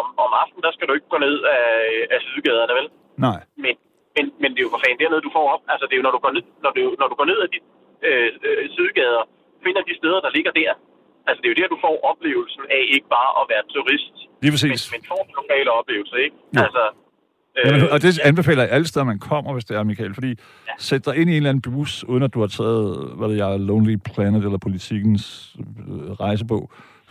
[0.00, 1.68] om, om aftenen, der skal du ikke gå ned af,
[2.14, 2.88] af sidegaderne, vel?
[3.26, 3.38] Nej.
[3.64, 3.74] Men,
[4.16, 5.62] men, men det er jo for fanden dernede, du får op.
[5.72, 7.48] Altså, det er jo, når du går ned, når du, når du går ned ad
[7.54, 7.58] de
[8.08, 9.22] øh, øh, sidegader,
[9.64, 10.72] finder de steder, der ligger der.
[11.28, 14.50] Altså, det er jo der, du får oplevelsen af ikke bare at være turist, Lige
[14.50, 14.82] men, præcis.
[14.94, 16.36] men får den lokale oplevelse, ikke?
[16.56, 16.61] Jo.
[16.66, 16.82] Altså,
[17.58, 20.14] øh, Jamen, og det anbefaler jeg alle steder, man kommer, hvis det er, Michael.
[20.18, 20.30] Fordi
[20.68, 20.74] Ja.
[20.88, 22.84] sæt dig ind i en eller anden bus, uden at du har taget,
[23.18, 25.24] hvad det jeg, Lonely Planet eller politikens
[25.88, 26.62] øh, rejsebog.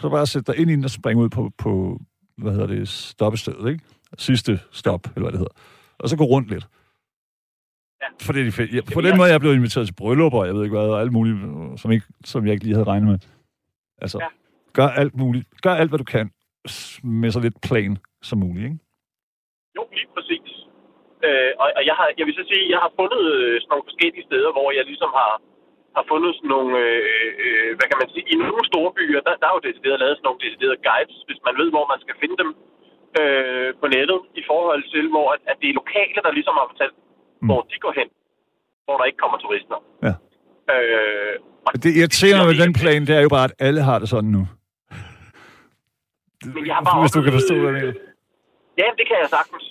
[0.02, 1.72] Så bare sæt dig ind i den og spring ud på, på
[2.38, 3.84] hvad hedder det, stoppestedet, ikke?
[4.18, 5.54] Sidste stop, eller hvad det hedder.
[6.00, 6.68] Og så gå rundt lidt.
[8.24, 9.96] For, det er de fe- ja, på den jeg- måde er jeg blevet inviteret til
[10.02, 11.38] bryllupper, jeg ved ikke hvad, og alt muligt,
[11.82, 13.20] som, ikke, som jeg ikke lige havde regnet med.
[14.04, 14.30] Altså, Ja.
[14.78, 15.46] gør alt muligt.
[15.66, 16.26] Gør alt, hvad du kan,
[17.22, 17.92] med så lidt plan
[18.30, 18.80] som muligt, ikke?
[19.78, 20.50] Jo, lige præcis.
[21.28, 23.88] Øh, og, og jeg, har, jeg vil så sige, jeg har fundet øh, sådan nogle
[23.90, 25.32] forskellige steder, hvor jeg ligesom har,
[25.98, 29.34] har fundet sådan nogle, øh, øh, hvad kan man sige, i nogle store byer, der,
[29.42, 32.16] der er jo decideret lavet sådan nogle deciderede guides, hvis man ved, hvor man skal
[32.22, 32.50] finde dem
[33.20, 36.68] øh, på nettet, i forhold til, hvor at, at det er lokale, der ligesom har
[36.72, 36.96] fortalt,
[37.42, 37.48] Mm.
[37.48, 38.10] hvor de går hen,
[38.86, 39.78] hvor der ikke kommer turister.
[40.08, 40.14] Ja.
[40.74, 41.36] Øh,
[41.68, 44.32] og Det irriterende med den plan, det er jo bare, at alle har det sådan
[44.38, 44.44] nu.
[46.56, 47.94] Men jeg har bare Hvis du kan forstå, jeg mener.
[48.82, 49.66] Ja, det kan jeg sagtens.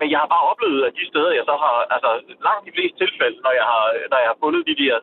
[0.00, 2.10] Men jeg har bare oplevet, at de steder, jeg så har, altså
[2.46, 4.96] langt de fleste tilfælde, når jeg har, når jeg har fundet de der,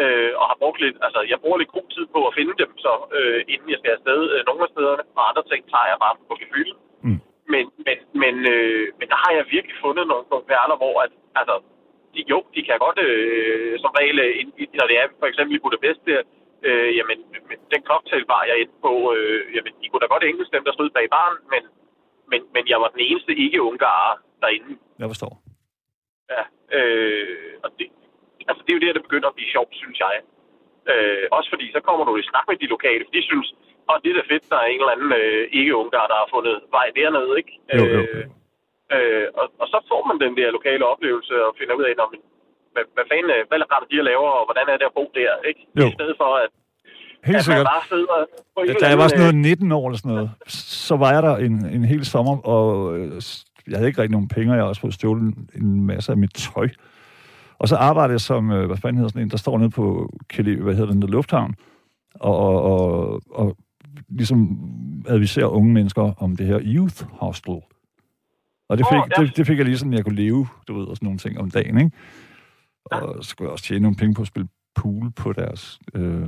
[0.00, 2.70] øh, og har brugt lidt, altså jeg bruger lidt god tid på at finde dem,
[2.84, 5.98] så øh, inden jeg skal afsted øh, nogle af stederne, og andre ting tager jeg
[6.04, 6.74] bare på gefylde.
[7.06, 7.20] Mm.
[7.52, 11.12] Men, men, men, øh, men der har jeg virkelig fundet nogle, nogle perler, hvor at,
[11.40, 11.56] altså,
[12.14, 14.34] de, jo, de kan godt øh, som regel, øh,
[14.80, 16.20] når det er for eksempel i Budapest der,
[16.68, 17.18] øh, jamen,
[17.48, 20.72] men den cocktailbar, jeg endte på, øh, jamen, de kunne da godt engelsk, dem der
[20.72, 21.62] stod bag baren, men,
[22.30, 24.72] men, men jeg var den eneste ikke-ungarer derinde.
[24.98, 25.32] Jeg forstår.
[26.34, 26.42] Ja,
[26.78, 27.86] øh, og det,
[28.48, 30.14] altså det er jo der, det begynder at blive sjovt, synes jeg.
[30.92, 33.48] Øh, også fordi, så kommer du i snak med de lokale, for de synes,
[33.90, 36.54] og det er da fedt, der er en eller anden øh, ikke-ungar, der har fundet
[36.76, 37.52] vej dernede, ikke?
[37.76, 38.00] Jo, jo.
[38.00, 38.24] Øh,
[38.96, 42.06] øh, og, og så får man den der lokale oplevelse og finder ud af, når
[42.12, 42.20] man,
[42.74, 45.32] hvad, hvad fanden, øh, hvad er de laver, og hvordan er det at bo der,
[45.50, 45.60] ikke?
[45.80, 45.86] Jo.
[45.90, 46.50] I stedet for, at,
[47.30, 47.66] Helt sikkert.
[47.74, 48.18] bare sidder
[48.54, 50.30] på en Da jeg var sådan noget 19 år eller sådan noget,
[50.88, 52.66] så var jeg der en, en hel sommer, og
[52.98, 53.12] øh,
[53.68, 56.18] jeg havde ikke rigtig nogen penge, og jeg har også fået stjålet en- masse af
[56.18, 56.68] mit tøj.
[57.58, 60.10] Og så arbejdede jeg som, øh, hvad fanden hedder sådan en, der står nede på
[60.28, 61.54] Kelle, hvad hedder den der lufthavn,
[62.14, 63.56] og, og, og, og
[64.08, 64.58] ligesom
[65.08, 67.54] adviserer unge mennesker om det her youth hostel.
[68.68, 69.22] Og det fik, ja.
[69.22, 71.38] det, det fik jeg lige sådan, jeg kunne leve, du ved, og sådan nogle ting
[71.38, 71.96] om dagen, ikke?
[72.84, 75.78] Og så skulle jeg også tjene nogle penge på at spille pool på deres...
[75.94, 76.26] Øh,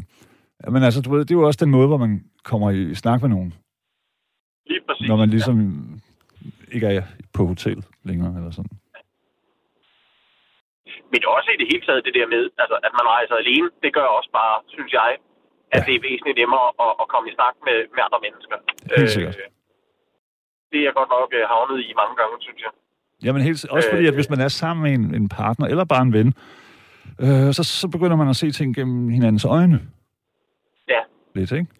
[0.64, 2.95] ja, men altså, du ved, det er jo også den måde, hvor man kommer i
[2.95, 3.55] snak med nogen,
[4.66, 5.09] lige præcis.
[5.09, 5.57] når man ligesom
[6.72, 7.03] ikke er
[7.36, 8.76] på hotel længere, eller sådan.
[11.12, 13.91] Men også i det hele taget det der med, altså, at man rejser alene, det
[13.99, 15.11] gør også bare, synes jeg,
[15.74, 15.84] at Ja.
[15.86, 18.57] det er væsentligt nemmere at, at komme i snak med, med andre mennesker.
[18.99, 19.36] Helt sikkert.
[20.72, 22.72] Det er godt nok øh, havnet i mange gange, synes jeg.
[23.24, 26.02] Jamen helt, også fordi, at hvis man er sammen med en, en partner, eller bare
[26.08, 26.28] en ven,
[27.24, 29.76] øh, så, så begynder man at se ting gennem hinandens øjne.
[30.88, 31.00] Ja.
[31.34, 31.70] Lidt, ikke?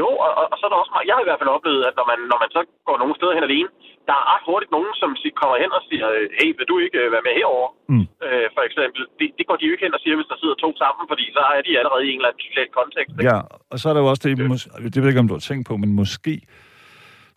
[0.00, 1.82] Jo, og, og, og så er der også meget, jeg har i hvert fald oplevet,
[1.88, 3.70] at når man, når man så går nogle steder hen alene,
[4.08, 6.98] der er ret hurtigt nogen, som kommer hen og siger, øh, hey, vil du ikke
[7.02, 7.68] øh, være med herover?
[7.92, 8.06] Mm.
[8.26, 9.00] Øh, for eksempel.
[9.18, 11.24] Det, det går de jo ikke hen og siger, hvis der sidder to sammen, fordi
[11.36, 13.14] så er de allerede i en eller anden social kontekst.
[13.18, 13.28] Ikke?
[13.30, 13.38] Ja,
[13.72, 15.46] og så er der jo også det, mås- det ved jeg ikke, om du har
[15.50, 16.34] tænkt på, men måske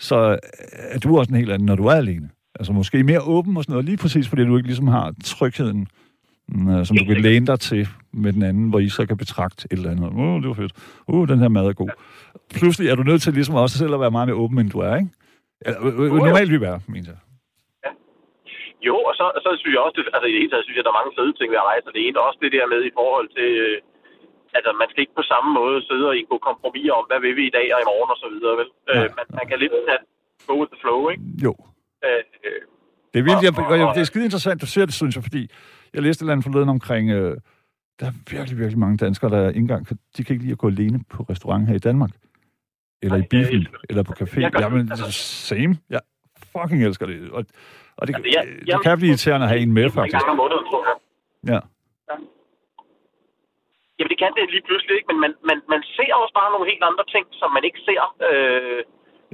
[0.10, 0.39] så
[0.95, 2.30] er du også en helt anden, når du er alene.
[2.60, 5.88] Altså måske mere åben og sådan noget, lige præcis fordi du ikke ligesom har trygheden,
[6.49, 7.88] mm, øh, som du kan læne dig til
[8.24, 10.06] med den anden, hvor I så kan betragte et eller andet.
[10.22, 10.74] Oh, det var fedt.
[11.08, 11.89] Uh, den her mad er god.
[12.60, 14.80] Pludselig er du nødt til ligesom også selv at være meget mere åben, end du
[14.80, 15.12] er, ikke?
[15.66, 17.22] Eller, øh, øh, normalt vil være, mener jeg.
[18.88, 20.86] Jo, og så, så synes jeg også, det, altså i det hele taget synes jeg,
[20.86, 21.88] der er mange fede ting ved at rejse.
[21.89, 23.76] Og det ene er også det der med i forhold til, øh,
[24.58, 27.43] altså man skal ikke på samme måde sidde og indgå kompromis om, hvad vil vi
[27.51, 28.70] i dag og i morgen og så videre, vel?
[28.91, 30.01] Øh, man, man kan lidt have
[30.49, 31.24] go with the flow, ikke?
[31.45, 31.54] Jo.
[32.06, 32.22] Øh,
[33.14, 35.41] Det er virkelig, Og- og- det er skide interessant, du ser det, synes jeg, fordi
[35.93, 37.38] jeg læste et eller andet forleden omkring, øh,
[37.99, 39.82] der er virkelig, virkelig mange danskere, der ikke engang,
[40.18, 42.10] de kan ikke lide at gå alene på restaurant her i Danmark.
[43.04, 43.80] Eller Nej, i biffen, jeg det.
[43.89, 44.39] eller på café.
[44.41, 44.66] Jeg gør det.
[44.66, 45.12] Jamen, Altså-
[45.51, 45.78] same.
[45.89, 45.99] Jeg
[46.58, 47.32] fucking elsker det.
[47.32, 47.45] Og,
[47.97, 50.18] og det, Altså, jeg- det jeg- kan blive irriterende at have en med, en faktisk.
[50.18, 50.95] gang om måneden, tror jeg.
[51.54, 51.60] Ja.
[53.98, 56.70] Jamen, det kan det lige pludselig ikke, men man, man, man ser også bare nogle
[56.72, 58.82] helt andre ting, som man ikke ser, øh,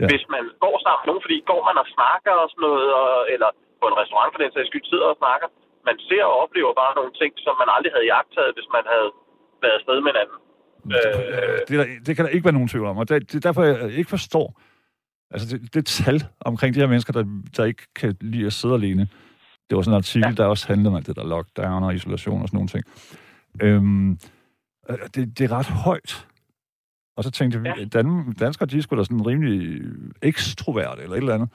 [0.02, 0.08] Ja.
[0.12, 1.26] hvis man går sammen med nogen.
[1.26, 3.50] Fordi går man og snakker og sådan noget, og, eller
[3.82, 5.48] på en restaurant for den sags skyld sidder og snakker,
[5.90, 9.10] man ser og oplever bare nogle ting, som man aldrig havde jagtet, hvis man havde
[9.64, 10.40] været afsted med en anden.
[10.96, 13.46] Øh, Det, der, det kan der ikke være nogen tvivl om, og det, det er
[13.48, 14.48] derfor, jeg ikke forstår,
[15.34, 16.18] altså det, det tal
[16.50, 17.24] omkring de her mennesker, der,
[17.58, 19.04] der ikke kan lide at sidde alene.
[19.68, 20.38] Det var sådan en artikel, ja.
[20.44, 22.84] der også handlede om alt det der lockdown og isolation og sådan nogle ting.
[23.66, 24.18] Øhm, øh,
[24.98, 26.28] det, det er ret højt.
[27.18, 27.86] Og så tænkte Ja.
[27.86, 29.82] Dan, danskere, de sgu da sådan rimelig
[30.22, 31.50] ekstrovert eller et eller andet.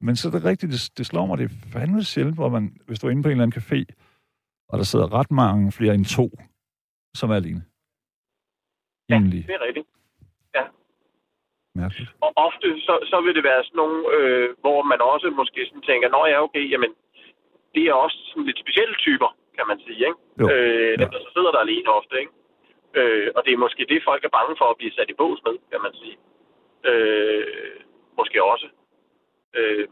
[0.00, 2.76] Men så er det rigtigt, det, det slår mig, det er fandme sjældent, hvor man,
[2.86, 3.80] hvis du er inde på en eller anden café,
[4.68, 6.30] og der sidder ret mange flere end to,
[7.14, 7.62] som er alene.
[9.08, 9.46] ja, Egentlig.
[9.46, 9.86] det er rigtigt.
[11.82, 12.10] Mærkeligt.
[12.24, 15.86] Og ofte så, så vil det være sådan nogle, øh, hvor man også måske sådan
[15.90, 16.90] tænker, nå ja, okay, jamen,
[17.74, 20.20] det er også sådan lidt specielle typer, kan man sige, ikke?
[20.40, 22.32] Jo, øh, dem, der så sidder der alene ofte, ikke?
[22.98, 25.40] Øh, og det er måske det, folk er bange for at blive sat i bås
[25.46, 26.16] med, kan man sige.
[26.90, 27.76] Øh,
[28.18, 28.68] måske også.
[29.58, 29.86] Øh,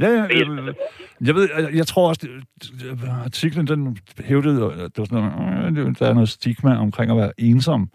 [0.00, 0.74] Ja, ja, men- øh,
[1.28, 2.30] jeg ved, jeg, jeg tror også, det,
[2.80, 7.10] det- artiklen den hævdede, at det var sådan noget, øh, der er noget stigma omkring
[7.10, 7.90] at være ensom.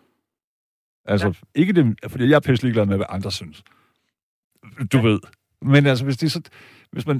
[1.06, 1.60] Altså, ja.
[1.62, 3.64] ikke det, fordi jeg er pisselig glad med, hvad andre synes.
[4.94, 5.04] Du ja.
[5.08, 5.20] ved.
[5.62, 6.42] Men altså, hvis, de så,
[6.92, 7.18] hvis man,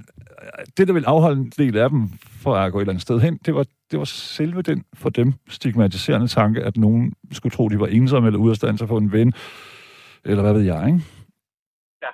[0.78, 2.02] det, der vil afholde en del af dem
[2.44, 5.10] for at gå et eller andet sted hen, det var, det var selve den for
[5.10, 8.86] dem stigmatiserende tanke, at nogen skulle tro, de var ensomme eller ude af stand til
[8.86, 9.34] at få en ven,
[10.26, 11.00] eller hvad ved jeg, ikke?
[12.04, 12.12] Ja.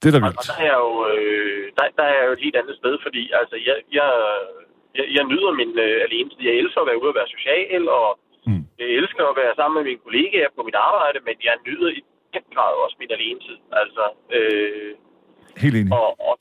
[0.00, 0.38] Det er da og, vildt.
[0.40, 3.56] og der er jo, øh, der, der er jo et helt andet sted, fordi altså,
[3.68, 4.08] jeg, jeg,
[4.98, 6.30] jeg, jeg nyder min øh, alene.
[6.48, 8.08] Jeg elsker at være ude og være social, og
[8.50, 8.64] Mm.
[8.80, 12.00] jeg elsker at være sammen med mine kollegaer på mit arbejde, men jeg nyder i
[12.36, 13.58] den grad også min alenetid.
[13.82, 14.04] Altså,
[14.36, 14.90] øh,
[15.64, 15.90] Helt enig.
[16.00, 16.34] Og, og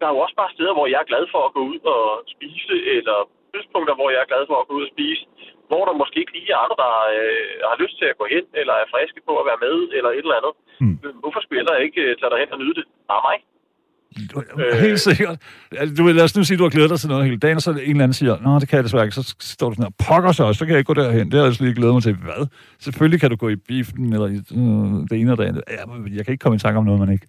[0.00, 2.02] der er jo også bare steder, hvor jeg er glad for at gå ud og
[2.34, 3.16] spise, eller
[3.54, 5.22] tidspunkter, hvor jeg er glad for at gå ud og spise,
[5.70, 8.44] hvor der måske ikke lige er andre, der øh, har lyst til at gå hen,
[8.60, 10.54] eller er friske på at være med, eller et eller andet.
[10.82, 10.96] Mm.
[11.22, 12.86] Hvorfor skulle jeg ikke øh, tage dig hen og nyde det?
[13.12, 13.38] Bare mig.
[14.58, 14.78] Øh.
[14.86, 15.36] Helt sikkert.
[15.80, 17.38] Altså, Du vil lad os nu sige, at du har glædet dig til noget hele
[17.44, 19.14] dagen, og så en eller anden siger, nå, det kan jeg desværre ikke.
[19.14, 21.30] Så står du sådan her, pokker så, så kan jeg ikke gå derhen.
[21.30, 22.14] Det har jeg slet ikke glædet mig til.
[22.28, 22.42] Hvad?
[22.86, 25.62] Selvfølgelig kan du gå i biffen, eller i øh, det ene og det andet.
[25.70, 25.82] Ja,
[26.16, 27.26] jeg kan ikke komme i tanke om noget, man ikke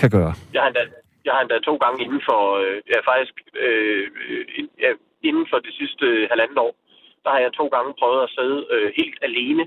[0.00, 0.32] kan gøre.
[0.54, 0.84] Jeg har endda,
[1.26, 3.34] jeg har endda to gange inden for, øh, ja, faktisk,
[3.64, 4.96] øh, øh,
[5.28, 6.72] inden for det sidste øh, halvandet år,
[7.24, 9.64] der har jeg to gange prøvet at sidde øh, helt alene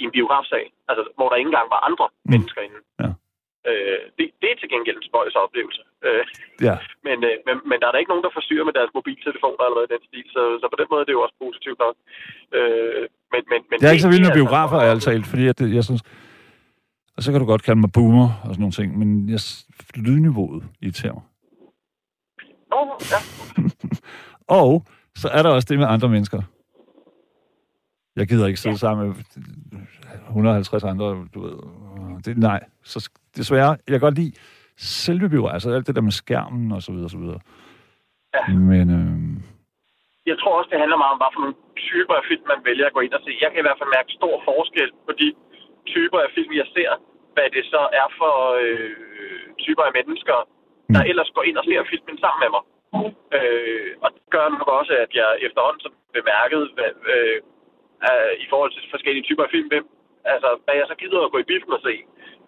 [0.00, 2.30] i en biografsal, altså hvor der ikke engang var andre mm.
[2.32, 2.80] mennesker inde.
[3.02, 3.10] Ja.
[3.70, 5.82] Øh, det, det er til gengæld en spøjs oplevelse.
[6.06, 6.24] Øh,
[6.68, 9.62] Ja, men, øh, men, men der er der ikke nogen, der forstyrrer med deres mobiltelefoner
[9.64, 11.78] eller noget i den stil, så, så på den måde er det jo også positivt
[11.84, 11.96] nok.
[12.58, 13.02] Øh,
[13.32, 15.26] men, men, men jeg er ikke så vild med det er biografer, altså- ærligt talt,
[15.32, 16.02] fordi det, jeg synes...
[17.16, 19.40] Og så kan du godt kalde mig boomer og sådan nogle ting, men jeg,
[19.94, 21.22] lydniveauet irriterer mig.
[22.70, 22.80] Nå,
[23.12, 23.20] ja.
[24.62, 24.82] Og
[25.14, 26.42] så er der også det med andre mennesker.
[28.16, 28.84] Jeg gider ikke sidde ja.
[28.84, 29.16] sammen med
[30.28, 31.56] 150 andre, du ved.
[32.24, 34.32] Det, nej, så desværre, jeg kan godt lide
[34.76, 37.40] selve biografen, altså alt det der med skærmen og så videre, og så videre.
[38.36, 38.44] Ja.
[38.70, 39.16] Men øh,
[40.30, 41.58] Jeg tror også, det handler meget om, hvad for nogle
[41.90, 43.30] typer af film, man vælger at gå ind og se.
[43.44, 45.28] Jeg kan i hvert fald mærke stor forskel på de
[45.94, 46.90] typer af film, jeg ser,
[47.34, 48.34] hvad det så er for
[48.64, 48.90] øh,
[49.64, 50.36] typer af mennesker,
[50.94, 51.10] der Mm.
[51.10, 52.62] ellers går ind og ser filmen sammen med mig.
[53.38, 57.38] Øh, og det gør nok også, at jeg efterhånden så bemærket hvad, øh,
[58.08, 59.86] øh, i forhold til forskellige typer af film, hvem,
[60.34, 61.94] altså, hvad jeg så gider at gå i biffen og se.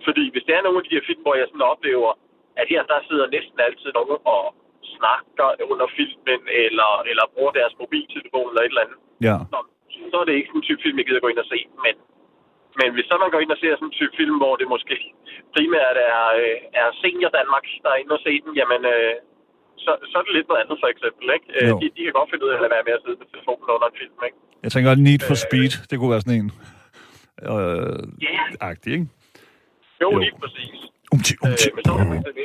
[0.06, 2.10] Fordi hvis det er nogle af de her film, hvor jeg sådan oplever,
[2.60, 4.42] at her der sidder næsten altid nogen og
[4.96, 9.58] snakker under filmen, eller, eller bruger deres mobiltelefon eller et eller andet, ja, Nå,
[10.10, 11.58] så er det ikke sådan en type film, jeg gider gå ind og se.
[11.84, 11.94] Men,
[12.80, 14.96] men hvis så man går ind og ser sådan en type film, hvor det måske
[15.54, 19.14] primært er, øh, er senior Danmark, der er inde og se den, jamen, øh,
[19.84, 21.24] så, så er det lidt noget andet for eksempel.
[21.36, 21.46] Ikke?
[21.58, 21.76] Øh, Jo.
[21.82, 23.66] De, de kan godt finde ud af at lade være med at sidde med telefonen
[23.76, 24.16] under en film.
[24.28, 24.38] Ikke?
[24.64, 26.50] jeg tænker, at Need for Speed, det kunne være sådan en
[27.50, 29.06] øh, Ja, agtig, ikke?
[30.02, 30.18] jo, Jo.
[30.24, 30.76] lige præcis.
[31.14, 31.66] Umti, umti.
[31.68, 32.44] Øh, men så var jeg eksempel,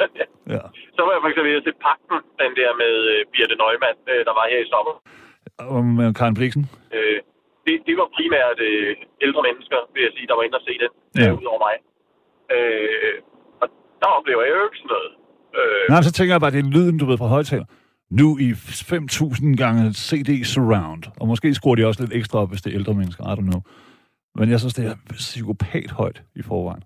[0.56, 0.62] Ja.
[0.96, 4.34] så var jeg for eksempel til Pakten, den der med øh, Birte Neumann, øh, der
[4.38, 4.94] var her i sommer.
[5.74, 6.64] Og med Karen Bliksen.
[6.96, 7.18] Øh,
[7.68, 8.90] det, det var primært øh,
[9.26, 11.24] ældre mennesker, vil jeg sige, der var inde og se den, Ja.
[11.26, 11.32] ja.
[11.40, 11.74] ud over mig.
[12.56, 13.14] Øh,
[13.62, 13.66] og
[14.02, 15.10] der oplever jeg jo ikke sådan noget.
[15.58, 17.66] Øh, Nej, så tænker jeg bare, det er lyden, du ved, fra højtaler.
[18.20, 21.02] Nu i 5.000 gange CD surround.
[21.20, 23.22] Og måske skruer de også lidt ekstra op, hvis det er ældre mennesker.
[23.32, 23.60] I don't know.
[24.38, 26.82] Men jeg synes, det er psykopat højt i forvejen.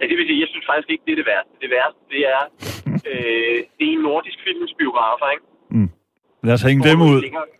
[0.00, 1.52] ja, det vil sige, jeg synes faktisk ikke, det er det værste.
[1.64, 2.42] Det værste, det er,
[3.10, 5.44] øh, det er en nordisk filmsbiografer, ikke?
[6.46, 7.20] Lad os hænge dem ud.
[7.26, 7.50] ligger-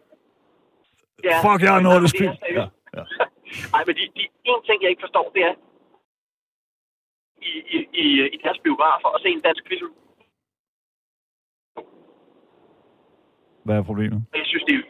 [1.46, 2.42] Fuck, jeg er nordisk seriøst.
[2.58, 2.66] Ja,
[2.98, 3.04] ja.
[3.74, 5.54] Nej, men de, de, en ting, jeg ikke forstår, det er,
[7.50, 9.90] i, i, i, i deres biografer at se en dansk film.
[13.64, 14.20] Hvad er problemet?
[14.40, 14.82] Jeg synes, det er,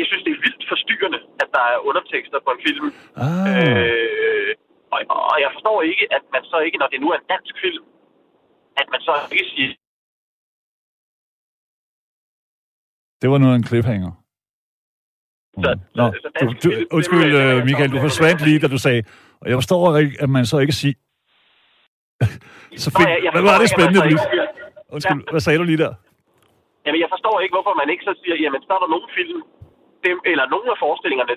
[0.00, 2.86] jeg synes, det er vildt forstyrrende, at der er undertekster på en film.
[3.24, 4.52] Ah, Øh,
[4.94, 4.98] og,
[5.32, 7.84] og jeg forstår ikke, at man så ikke, når det nu er en dansk film,
[8.80, 9.70] at man så ikke siger,
[13.22, 14.12] det var noget af en cliffhanger.
[15.64, 18.78] Så- Nå, så du, dansk du, film- undskyld, øh, Michael, du forsvandt lige, da du
[18.86, 19.00] sagde,
[19.40, 20.96] og jeg forstår ikke, at man så ikke siger...
[22.84, 24.00] så Nå, fik, jeg- jeg hvad var det spændende?
[24.00, 24.28] så du- ikke-
[24.94, 25.92] Undskyld, hvad sagde du lige der?
[26.84, 29.38] Jamen, jeg forstår ikke, hvorfor man ikke så siger, jamen, så er der nogle film,
[30.06, 31.34] dem, eller nogle af forestillingerne,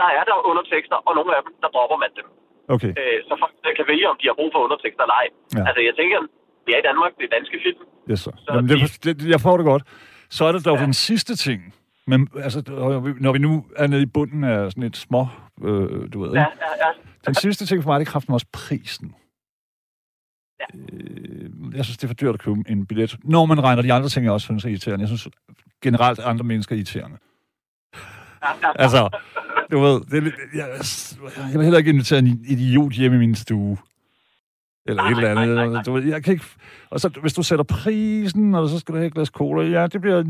[0.00, 2.26] der er der undertekster, og nogle af dem, der dropper man dem.
[2.74, 5.26] Okay, Øh, så folk kan vælge, om de har brug for undertekster eller ej.
[5.56, 5.62] Ja.
[5.68, 6.18] Altså, jeg tænker,
[6.66, 7.80] vi er i Danmark, det er danske film.
[8.10, 8.30] yes, så.
[8.44, 9.82] Så Jamen, det, de- det, jeg får det godt.
[10.36, 10.84] Så er der dog Ja.
[10.88, 11.60] den sidste ting.
[12.06, 12.62] Men altså,
[13.20, 15.26] når vi nu er nede i bunden af sådan et små,
[15.62, 16.30] øh, du ved?
[16.32, 16.92] Ja, ja, ja.
[17.26, 19.14] Den sidste ting for mig, det er kraften også prisen.
[20.60, 20.78] Ja.
[20.92, 23.16] Øh, jeg synes, det er for dyrt at købe en billet.
[23.24, 25.00] Når man regner de andre ting, jeg også synes er irriterende.
[25.02, 25.28] Jeg synes
[25.82, 27.16] generelt, andre mennesker er irriterende.
[28.42, 28.72] ja, ja.
[28.78, 29.18] Altså,
[29.70, 30.68] du ved, det er jeg,
[31.38, 33.76] jeg vil heller ikke invitere en idiot hjem i min stue.
[34.88, 35.56] Eller Nej, et eller nej, andet.
[35.56, 35.82] nej, nej.
[35.82, 36.44] Du ved, jeg kan ikke...
[36.90, 39.86] Og så, hvis du sætter prisen, og så skal du have et glas cola, ja,
[39.86, 40.22] det bliver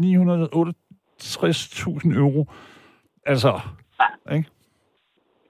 [1.21, 2.41] 968.000 euro.
[3.33, 3.51] Altså,
[4.37, 4.49] ikke?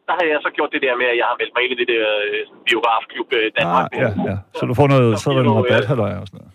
[0.09, 1.79] Der har jeg så gjort det der med, at jeg har meldt mig ind i
[1.83, 3.87] det der øh, biografklub øh, Danmark.
[3.93, 4.37] Ah, ja, ja.
[4.59, 6.53] Så du får noget, så der noget rabat, halløj og sådan noget.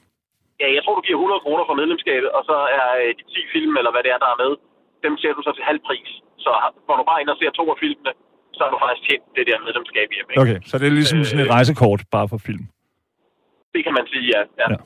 [0.62, 3.54] Ja, jeg tror, du giver 100 kroner for medlemskabet, og så er øh, de 10
[3.56, 4.52] film, eller hvad det er, der er med,
[5.06, 6.10] dem ser du så til halv pris.
[6.46, 6.52] Så
[6.88, 8.12] går du bare ind og ser to af filmene,
[8.56, 10.28] så har du faktisk tjent det der medlemskab hjem.
[10.32, 10.42] Ikke?
[10.44, 12.66] Okay, så det er ligesom sådan et rejsekort, bare for film.
[13.76, 14.42] Det kan man sige, ja.
[14.62, 14.68] ja.
[14.74, 14.80] Ja.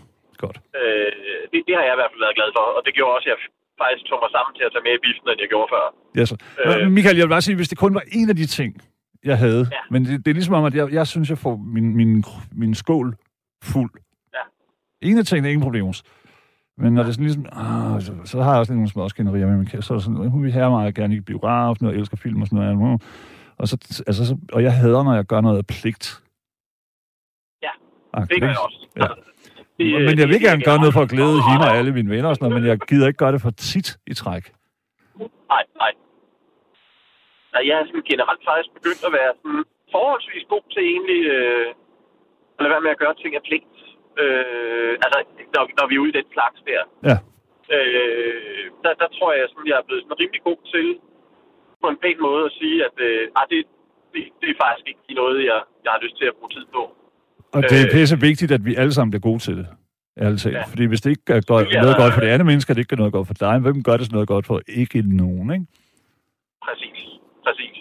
[0.44, 0.58] Godt.
[0.80, 1.12] Øh,
[1.52, 3.34] det, det har jeg i hvert fald været glad for, og det gjorde også, at
[3.34, 3.40] jeg
[3.82, 5.84] faktisk tog mig sammen til at tage med i biffen, end jeg gjorde før.
[6.20, 6.30] Yes.
[6.32, 6.92] Øh.
[6.98, 8.72] Michael, jeg vil bare sige, hvis det kun var en af de ting,
[9.24, 9.82] jeg havde, ja.
[9.92, 12.76] Men det, det er ligesom om, at jeg, jeg synes, jeg får min, min, min
[12.76, 13.16] skål
[13.64, 13.92] fuld.
[14.34, 14.44] Ja.
[15.02, 16.02] En af tingene er ingen problemer.
[16.78, 19.58] Men når det er sådan ligesom, ah, så, så, har jeg også nogle småskænderier med
[19.58, 22.18] min kære, så er det sådan, hun vil have mig gerne i biografen, og elsker
[22.18, 23.02] film og sådan noget.
[23.58, 26.24] Og, så, altså, så, og jeg hader, når jeg gør noget af pligt.
[27.62, 27.70] Ja,
[28.14, 28.88] Agtigt, Det gør jeg også.
[28.98, 29.08] Ja.
[29.78, 32.10] Det, øh, Men jeg vil gerne gøre noget for at glæde hende og alle mine
[32.14, 34.46] venner og sådan noget, men jeg gider ikke gøre det for tit i træk.
[35.54, 35.92] Nej, nej.
[37.54, 39.64] Nej, jeg er sådan generelt faktisk begyndt at være sådan
[39.96, 41.68] forholdsvis god til egentlig øh,
[42.56, 43.76] at lade være med at gøre ting af pligt.
[44.22, 45.18] Øh, altså,
[45.56, 46.82] når, når vi er ude i den slags der.
[47.10, 47.18] Ja.
[47.76, 50.88] Øh, der, der tror jeg, sådan, jeg er blevet sådan rimelig god til
[51.82, 53.60] på en pæn måde at sige, at øh, ah, det,
[54.14, 56.84] det, det er faktisk ikke noget, jeg, jeg har lyst til at bruge tid på.
[57.56, 57.92] Og det er Øh.
[57.96, 59.68] pisse vigtigt, at vi alle sammen bliver gode til det.
[60.24, 60.56] Ærligt talt.
[60.56, 60.64] Ja.
[60.74, 61.82] Fordi hvis det ikke gør godt, Ja.
[61.82, 63.78] noget godt for det andet menneske, og det ikke gør noget godt for dig, hvem
[63.88, 64.58] gør det så noget godt for?
[64.82, 65.66] Ikke nogen, ikke?
[66.66, 67.00] Præcis.
[67.46, 67.78] Præcis.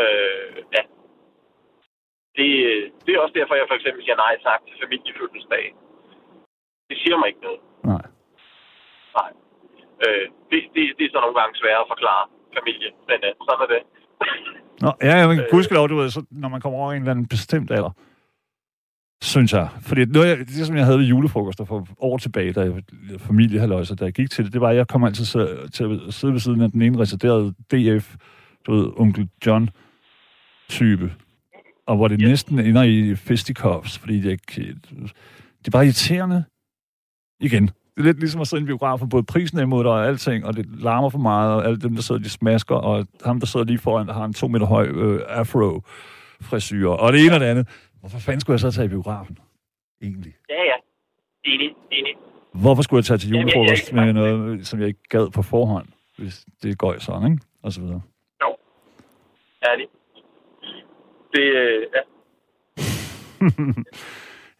[0.00, 0.82] Øh, ja.
[2.38, 2.48] Det,
[3.04, 5.64] det er også derfor, jeg for eksempel siger nej tak til familiefødselsdag.
[6.88, 7.60] Det siger mig ikke noget.
[7.92, 8.04] Nej.
[9.18, 9.30] Nej.
[10.04, 12.22] Øh, det, det, det er så nogle gange svært at forklare
[12.58, 13.82] familie, men øh, sådan er det.
[14.84, 15.46] Nå, ja, ja, men Øh.
[15.54, 17.92] gudskelov, du ved, så, når man kommer over en eller anden bestemt alder,
[19.22, 19.68] synes jeg.
[19.80, 22.72] Fordi noget, jeg, det, som jeg havde ved julefrokoster for år tilbage, da jeg
[23.18, 26.14] familiehalløjser, da jeg gik til det, det var, at jeg kom altid så, til at
[26.14, 28.16] sidde ved siden af den ene retarderede DF,
[28.66, 31.12] du ved, onkel John-type.
[31.86, 32.26] Og hvor det Ja.
[32.28, 36.44] næsten ender i fisticuffs, fordi det, det er bare irriterende.
[37.40, 37.66] Igen.
[37.66, 39.92] Det er lidt ligesom at sidde i en biograf, for både prisen er imod dig
[39.92, 43.06] og alting, og det larmer for meget, og alle dem, der sidder, de smasker, og
[43.24, 45.82] ham, der sidder lige foran, der har en to meter høj øh, afro
[46.42, 47.68] frisyr, og det ene og det andet.
[48.00, 49.38] Hvorfor fanden skulle jeg så tage i biografen?
[50.02, 50.34] Egentlig.
[50.50, 50.74] Ja, ja.
[51.44, 52.12] Enig, enig.
[52.54, 55.86] Hvorfor skulle jeg tage til julefrokost med noget, som jeg ikke gad på forhånd,
[56.18, 57.44] hvis det går sådan, ikke?
[57.62, 58.00] Og så videre.
[59.70, 59.86] Ærlig.
[61.32, 62.00] Det, øh, ja.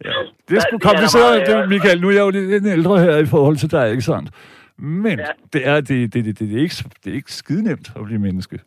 [0.05, 0.11] Ja.
[0.49, 2.01] Det er sgu det er kompliceret, det, Michael.
[2.01, 4.30] Nu er jeg jo lidt ældre her i forhold til dig, ikke sandt?
[4.78, 5.24] Men Ja.
[5.53, 6.74] det, er, det, det, det, det, er ikke,
[7.05, 8.59] det er ikke skide nemt at blive menneske.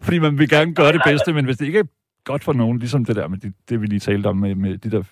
[0.00, 1.84] Fordi man vil gerne gøre det bedste, men hvis det ikke er
[2.24, 4.78] godt for nogen, ligesom det der med det, det vi lige talte om med, med
[4.78, 5.02] de der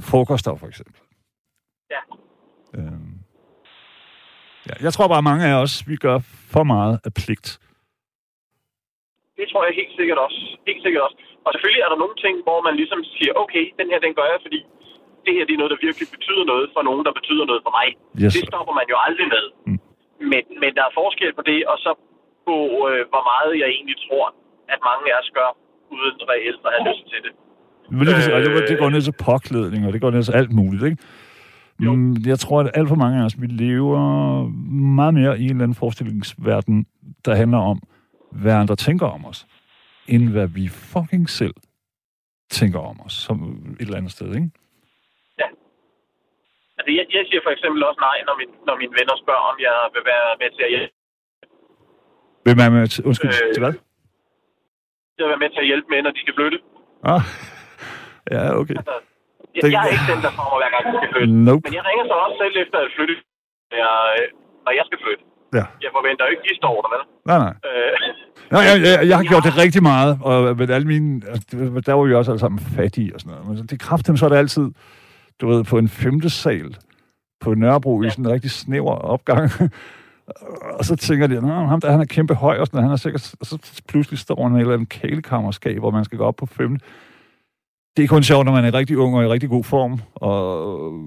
[0.00, 1.00] frokoststoffer, for eksempel.
[1.94, 2.02] Ja.
[2.78, 3.14] Øhm.
[4.68, 6.18] Ja, jeg tror bare, mange af os, vi gør
[6.54, 7.48] for meget af pligt.
[9.38, 10.40] Det tror jeg helt sikkert også.
[10.68, 11.16] Helt sikkert også.
[11.44, 14.28] Og selvfølgelig er der nogle ting, hvor man ligesom siger, okay, den her, den gør
[14.32, 14.60] jeg, fordi
[15.24, 17.72] det her, det er noget, der virkelig betyder noget for nogen, der betyder noget for
[17.78, 17.88] mig.
[18.22, 18.32] Yes.
[18.36, 19.44] Det stopper man jo aldrig med.
[19.68, 19.80] Mm.
[20.32, 21.90] Men, men der er forskel på det, og så
[22.46, 22.56] på,
[22.88, 24.26] øh, hvor meget jeg egentlig tror,
[24.72, 25.50] at mange af os gør,
[25.90, 27.32] uden reelt at have lyst til det.
[27.90, 28.62] Men det, øh...
[28.62, 28.68] Øh.
[28.68, 30.96] det går ned til påklædning, og det går ned til alt muligt, ikke?
[31.80, 31.92] Jo.
[31.94, 34.00] Mm, Jeg tror, at alt for mange af os, vi lever
[34.96, 36.86] meget mere i en eller anden forestillingsverden,
[37.24, 37.82] der handler om,
[38.32, 39.46] hvad andre tænker om os,
[40.08, 41.54] end hvad vi fucking selv
[42.50, 43.36] tænker om os, som
[43.80, 44.50] et eller andet sted, ikke?
[46.78, 49.56] Altså, jeg, jeg siger for eksempel også nej, når, min, når mine venner spørger, om
[49.68, 50.92] jeg vil være med til at hjælpe,
[52.44, 53.54] Hvem er med til, undskyld, Øh.
[53.54, 53.74] til hvad?
[55.16, 56.58] Til at være med til at hjælpe med, når de skal flytte.
[57.12, 57.22] Ah,
[58.34, 58.76] ja, okay.
[58.80, 58.96] Altså,
[59.56, 61.30] jeg, Det- jeg er ikke den, der kommer hver gang, de skal flytte.
[61.48, 61.62] Nope.
[61.66, 63.14] Men jeg ringer så også selv efter at flytte,
[63.70, 63.96] når jeg,
[64.64, 65.22] når jeg skal flytte.
[65.58, 65.64] Ja.
[65.84, 67.02] Jeg forventer jo ikke, de står der, vel?
[67.30, 67.54] Nej, nej.
[67.68, 67.92] Øh,
[68.54, 71.46] Nej, jeg, jeg, jeg har gjort det rigtig meget, og med alle mine, altså,
[71.86, 73.44] der var vi også alle sammen fattige og sådan noget.
[73.48, 74.66] Men det kraftigt, så er det altid,
[75.40, 76.68] du ved, på en femte sal
[77.40, 79.44] på Nørrebro i sådan en rigtig snæver opgang.
[80.78, 82.96] og så tænker de, at ham der, han er kæmpe høj og sådan han er
[82.96, 86.24] sikkert, og så pludselig står han i et eller andet kælekammerskab, hvor man skal gå
[86.24, 86.84] op på femte.
[87.96, 90.40] Det er kun sjovt, når man er rigtig ung og i rigtig god form, og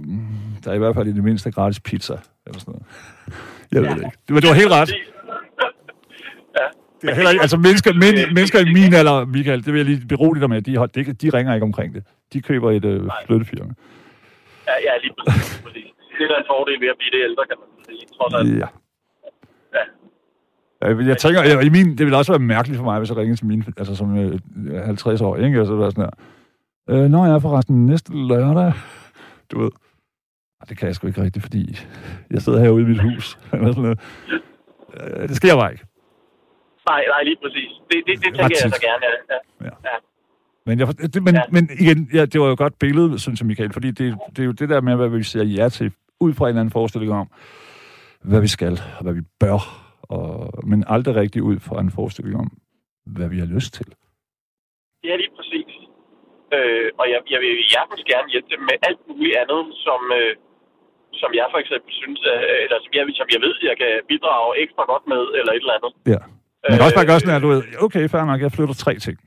[0.07, 0.15] øh,
[0.63, 2.85] der er i hvert fald i det mindste gratis pizza, eller sådan noget.
[3.71, 3.95] Jeg ved Ja.
[3.95, 4.17] det ikke.
[4.29, 4.93] Var, det var helt ret.
[7.01, 9.85] Det er heller ikke, altså mennesker, men, mennesker i min alder, Michael, det vil jeg
[9.91, 12.03] lige berolige dig med, de, de, de ringer ikke omkring det.
[12.33, 13.73] De køber et øh, flyttefirma.
[14.69, 15.13] Ja, ja, lige
[15.63, 15.87] præcis.
[16.17, 18.01] Det er da en fordel ved at blive det ældre, kan man sige.
[18.17, 18.59] Trods alt.
[18.63, 18.67] Ja.
[19.73, 20.87] Ja.
[20.87, 23.37] Jeg, tænker, jeg, i min, det ville også være mærkeligt for mig, hvis jeg ringede
[23.39, 24.39] til min, altså som øh,
[24.85, 25.59] 50 år, ikke?
[25.59, 27.03] Altså, være sådan her.
[27.03, 28.73] Øh, når jeg er forresten næste lørdag,
[29.51, 29.71] du ved.
[30.69, 31.79] Det kan jeg sgu ikke rigtigt, fordi
[32.31, 33.37] jeg sidder herude i mit hus.
[33.53, 33.99] Eller sådan noget.
[34.93, 35.85] Øh, det sker bare ikke.
[36.89, 37.71] Nej, nej, lige præcis.
[37.91, 39.35] Det, det, det tænker jeg så gerne, ja.
[39.65, 39.89] ja.
[39.89, 39.97] Ja.
[40.65, 41.39] Men, jeg, det, men, ja.
[41.39, 41.45] Ja.
[41.51, 44.39] men igen, ja, det var jo et godt billede, synes jeg, Michael, fordi det, det
[44.39, 46.71] er jo det der med, hvad vi siger ja til, ud fra en eller anden
[46.71, 47.29] forestilling om,
[48.29, 49.59] hvad vi skal, og hvad vi bør,
[50.15, 50.29] og,
[50.69, 52.49] men aldrig rigtig ud fra en forestilling om,
[53.15, 53.87] hvad vi har lyst til.
[55.07, 55.71] Ja, lige præcis.
[56.57, 60.31] Øh, og jeg, jeg vil hjertens gerne hjælpe dem med alt muligt andet, som, øh,
[61.21, 64.49] som jeg for eksempel synes, øh, eller som jeg, som jeg ved, jeg kan bidrage
[64.63, 65.93] ekstra godt med, eller et eller andet.
[66.13, 66.21] Ja.
[66.69, 68.93] Man kan også bare gøre sådan her, du ved, okay, fair nok, jeg flytter tre
[69.05, 69.17] ting.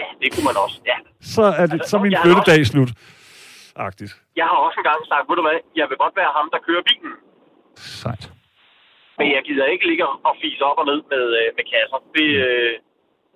[0.00, 0.76] Ja, det kunne man også.
[0.90, 0.96] Ja.
[1.34, 2.90] Så er, det, Altså, så er min flyttedag slut.
[3.88, 4.12] Agtigt.
[4.40, 6.82] Jeg har også engang sagt, ved du hvad, jeg vil godt være ham, der kører
[6.90, 7.12] bilen.
[8.02, 8.32] Sejt.
[9.18, 11.98] Men jeg gider ikke ligge og fise op og ned med, øh, med kasser.
[12.16, 12.72] Det, øh,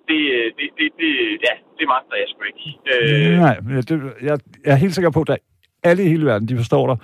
[0.09, 1.11] det, øh, det, det, det,
[1.47, 2.65] ja, det magter jeg sgu ikke.
[2.93, 3.55] Øh, Nej,
[3.89, 3.95] det,
[4.27, 5.39] jeg, jeg er helt sikker på, at
[5.83, 6.97] alle i hele verden, de forstår dig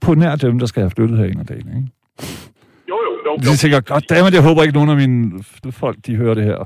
[0.00, 1.88] på nær dem, der skal have flyttet her en af dagen, ikke?
[2.90, 3.32] jo, jo, jo.
[3.32, 3.36] jo.
[3.36, 5.44] De tænker, goddammit, jeg håber ikke, nogen af mine
[5.82, 6.60] folk, de hører det her.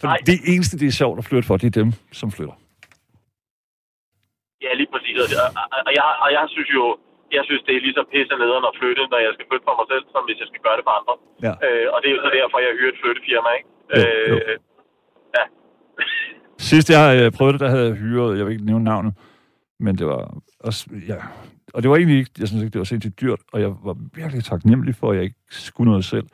[0.00, 0.16] For Nej.
[0.26, 2.56] det eneste, det er sjovt at flytte for, det er dem, som flytter.
[4.64, 5.16] Ja, lige præcis.
[5.22, 5.26] Og,
[5.74, 6.84] og, og, jeg, og jeg synes jo,
[7.36, 9.76] jeg synes, det er lige så pisse nederen at flytte, når jeg skal flytte for
[9.80, 11.14] mig selv, som hvis jeg skal gøre det for andre.
[11.46, 11.52] Ja.
[11.66, 13.68] Øh, og det er jo så derfor, jeg hyrer et flyttefirma, ikke?
[13.92, 14.36] Jo, jo.
[14.36, 14.56] Øh,
[15.36, 15.44] ja.
[16.70, 19.12] Sidst jeg øh, prøvede det, der havde jeg hyret, jeg vil ikke nævne navnet,
[19.84, 20.22] men det var
[20.68, 21.18] også, ja,
[21.74, 23.96] og det var egentlig ikke, jeg synes ikke, det var sindssygt dyrt, og jeg var
[24.20, 26.26] virkelig taknemmelig for, at jeg ikke skulle noget selv.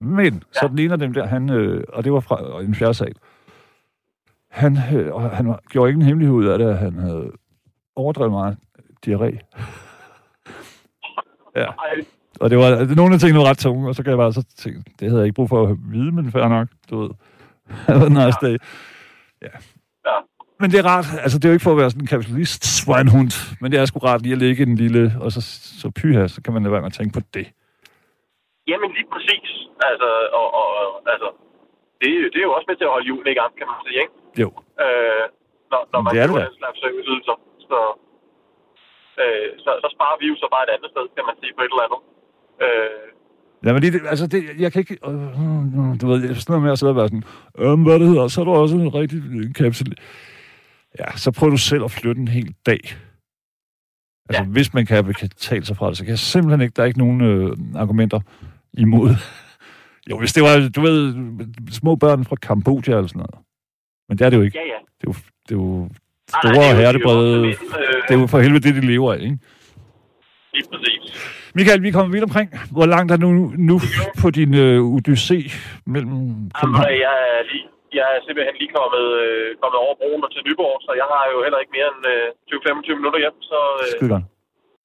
[0.00, 0.58] Men, ja.
[0.58, 3.14] så den ene af dem der, han, øh, og det var fra en fjerde sal,
[4.50, 7.32] han, øh, og han var, gjorde ikke en hemmelighed ud af det, at han havde
[7.96, 8.56] overdrevet meget
[9.06, 9.38] diarré.
[11.62, 11.66] Ja.
[11.86, 11.94] Ej,
[12.40, 14.32] Og det var det, nogle af tingene var ret tunge, og så kan jeg bare
[14.32, 17.10] så tænke, det havde jeg ikke brug for at vide, men fair nok, du ved.
[17.88, 18.56] Have a nice day.
[19.46, 19.54] Ja.
[20.08, 20.16] Ja.
[20.60, 22.62] Men det er rart, altså det er jo ikke for at være sådan en kapitalist
[22.78, 25.40] svinehund, men det er sgu rart lige at ligge i den lille, og så,
[25.80, 27.46] så pyha, så kan man lade være med at tænke på det.
[28.70, 29.48] Jamen lige præcis.
[29.90, 30.08] Altså,
[30.40, 30.66] og, og,
[31.14, 31.28] altså,
[32.00, 33.66] det, er jo- det er jo også med til at holde julen i gang, kan
[33.70, 34.14] man sige, ikke?
[34.42, 34.48] Jo.
[34.84, 35.24] Øh,
[35.72, 37.36] når, når man Det er det slags serviceydelser.
[37.70, 37.78] Så,
[39.22, 41.62] øh, så, så sparer vi jo så bare et andet sted, kan man sige, på
[41.64, 42.00] et eller andet.
[42.66, 43.06] Øh,
[43.64, 46.72] Ja, men det, altså det, jeg kan ikke, øh, du ved, jeg sådan noget med
[46.72, 47.24] at sidde og være sådan,
[47.58, 49.20] øhm, hvad det hedder, så er du også en rigtig
[49.54, 49.92] kapital.
[50.98, 52.80] Ja, så prøver du selv at flytte en hel dag.
[54.28, 54.44] Altså, ja.
[54.44, 56.98] Hvis man kan betale sig fra det, så kan jeg simpelthen ikke, der er ikke
[56.98, 58.20] nogen øh, argumenter
[58.72, 59.10] imod.
[60.10, 61.14] Jo, hvis det var, du ved,
[61.70, 63.46] små børn fra Kambodja eller sådan noget.
[64.08, 64.58] Men det er det jo ikke.
[64.58, 64.78] ja, ja.
[65.00, 65.14] Det er jo,
[65.48, 65.88] det er jo
[66.38, 69.38] store er er lidt, øh, Det er jo for helvede det, de lever af, ikke?
[70.54, 71.02] Lige præcis.
[71.58, 72.48] Michael, vi er kommet vidt omkring.
[72.76, 73.30] Hvor langt er du
[73.70, 73.76] nu
[74.22, 75.38] på din øh, odyssé
[75.94, 76.86] mellem Jamen, København?
[77.06, 77.66] jeg, er lige,
[77.98, 81.24] jeg er simpelthen lige kommet, øh, kommet over broen og til Nyborg, så jeg har
[81.32, 83.36] jo heller ikke mere end øh, 20-25 minutter hjem.
[83.50, 84.24] Så øh, Skide godt.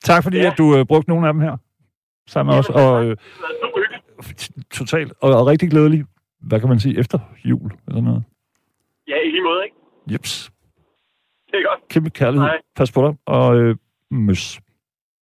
[0.10, 0.48] Tak fordi, Ja.
[0.52, 1.56] at du øh, brugte nogle af dem her
[2.34, 2.70] sammen med os.
[2.82, 3.14] Og øh,
[4.80, 5.12] totalt.
[5.24, 6.02] Og, og rigtig glædelig
[6.50, 8.24] hvad kan man sige, efter jul eller noget.
[9.08, 9.76] Ja, i lige måde, ikke?
[10.14, 10.52] Jeps.
[11.56, 11.88] Det er godt.
[11.90, 12.48] Kæmpe kærlighed.
[12.48, 12.58] Hej.
[12.76, 13.76] Pas på dig, og øh,
[14.12, 14.60] møs.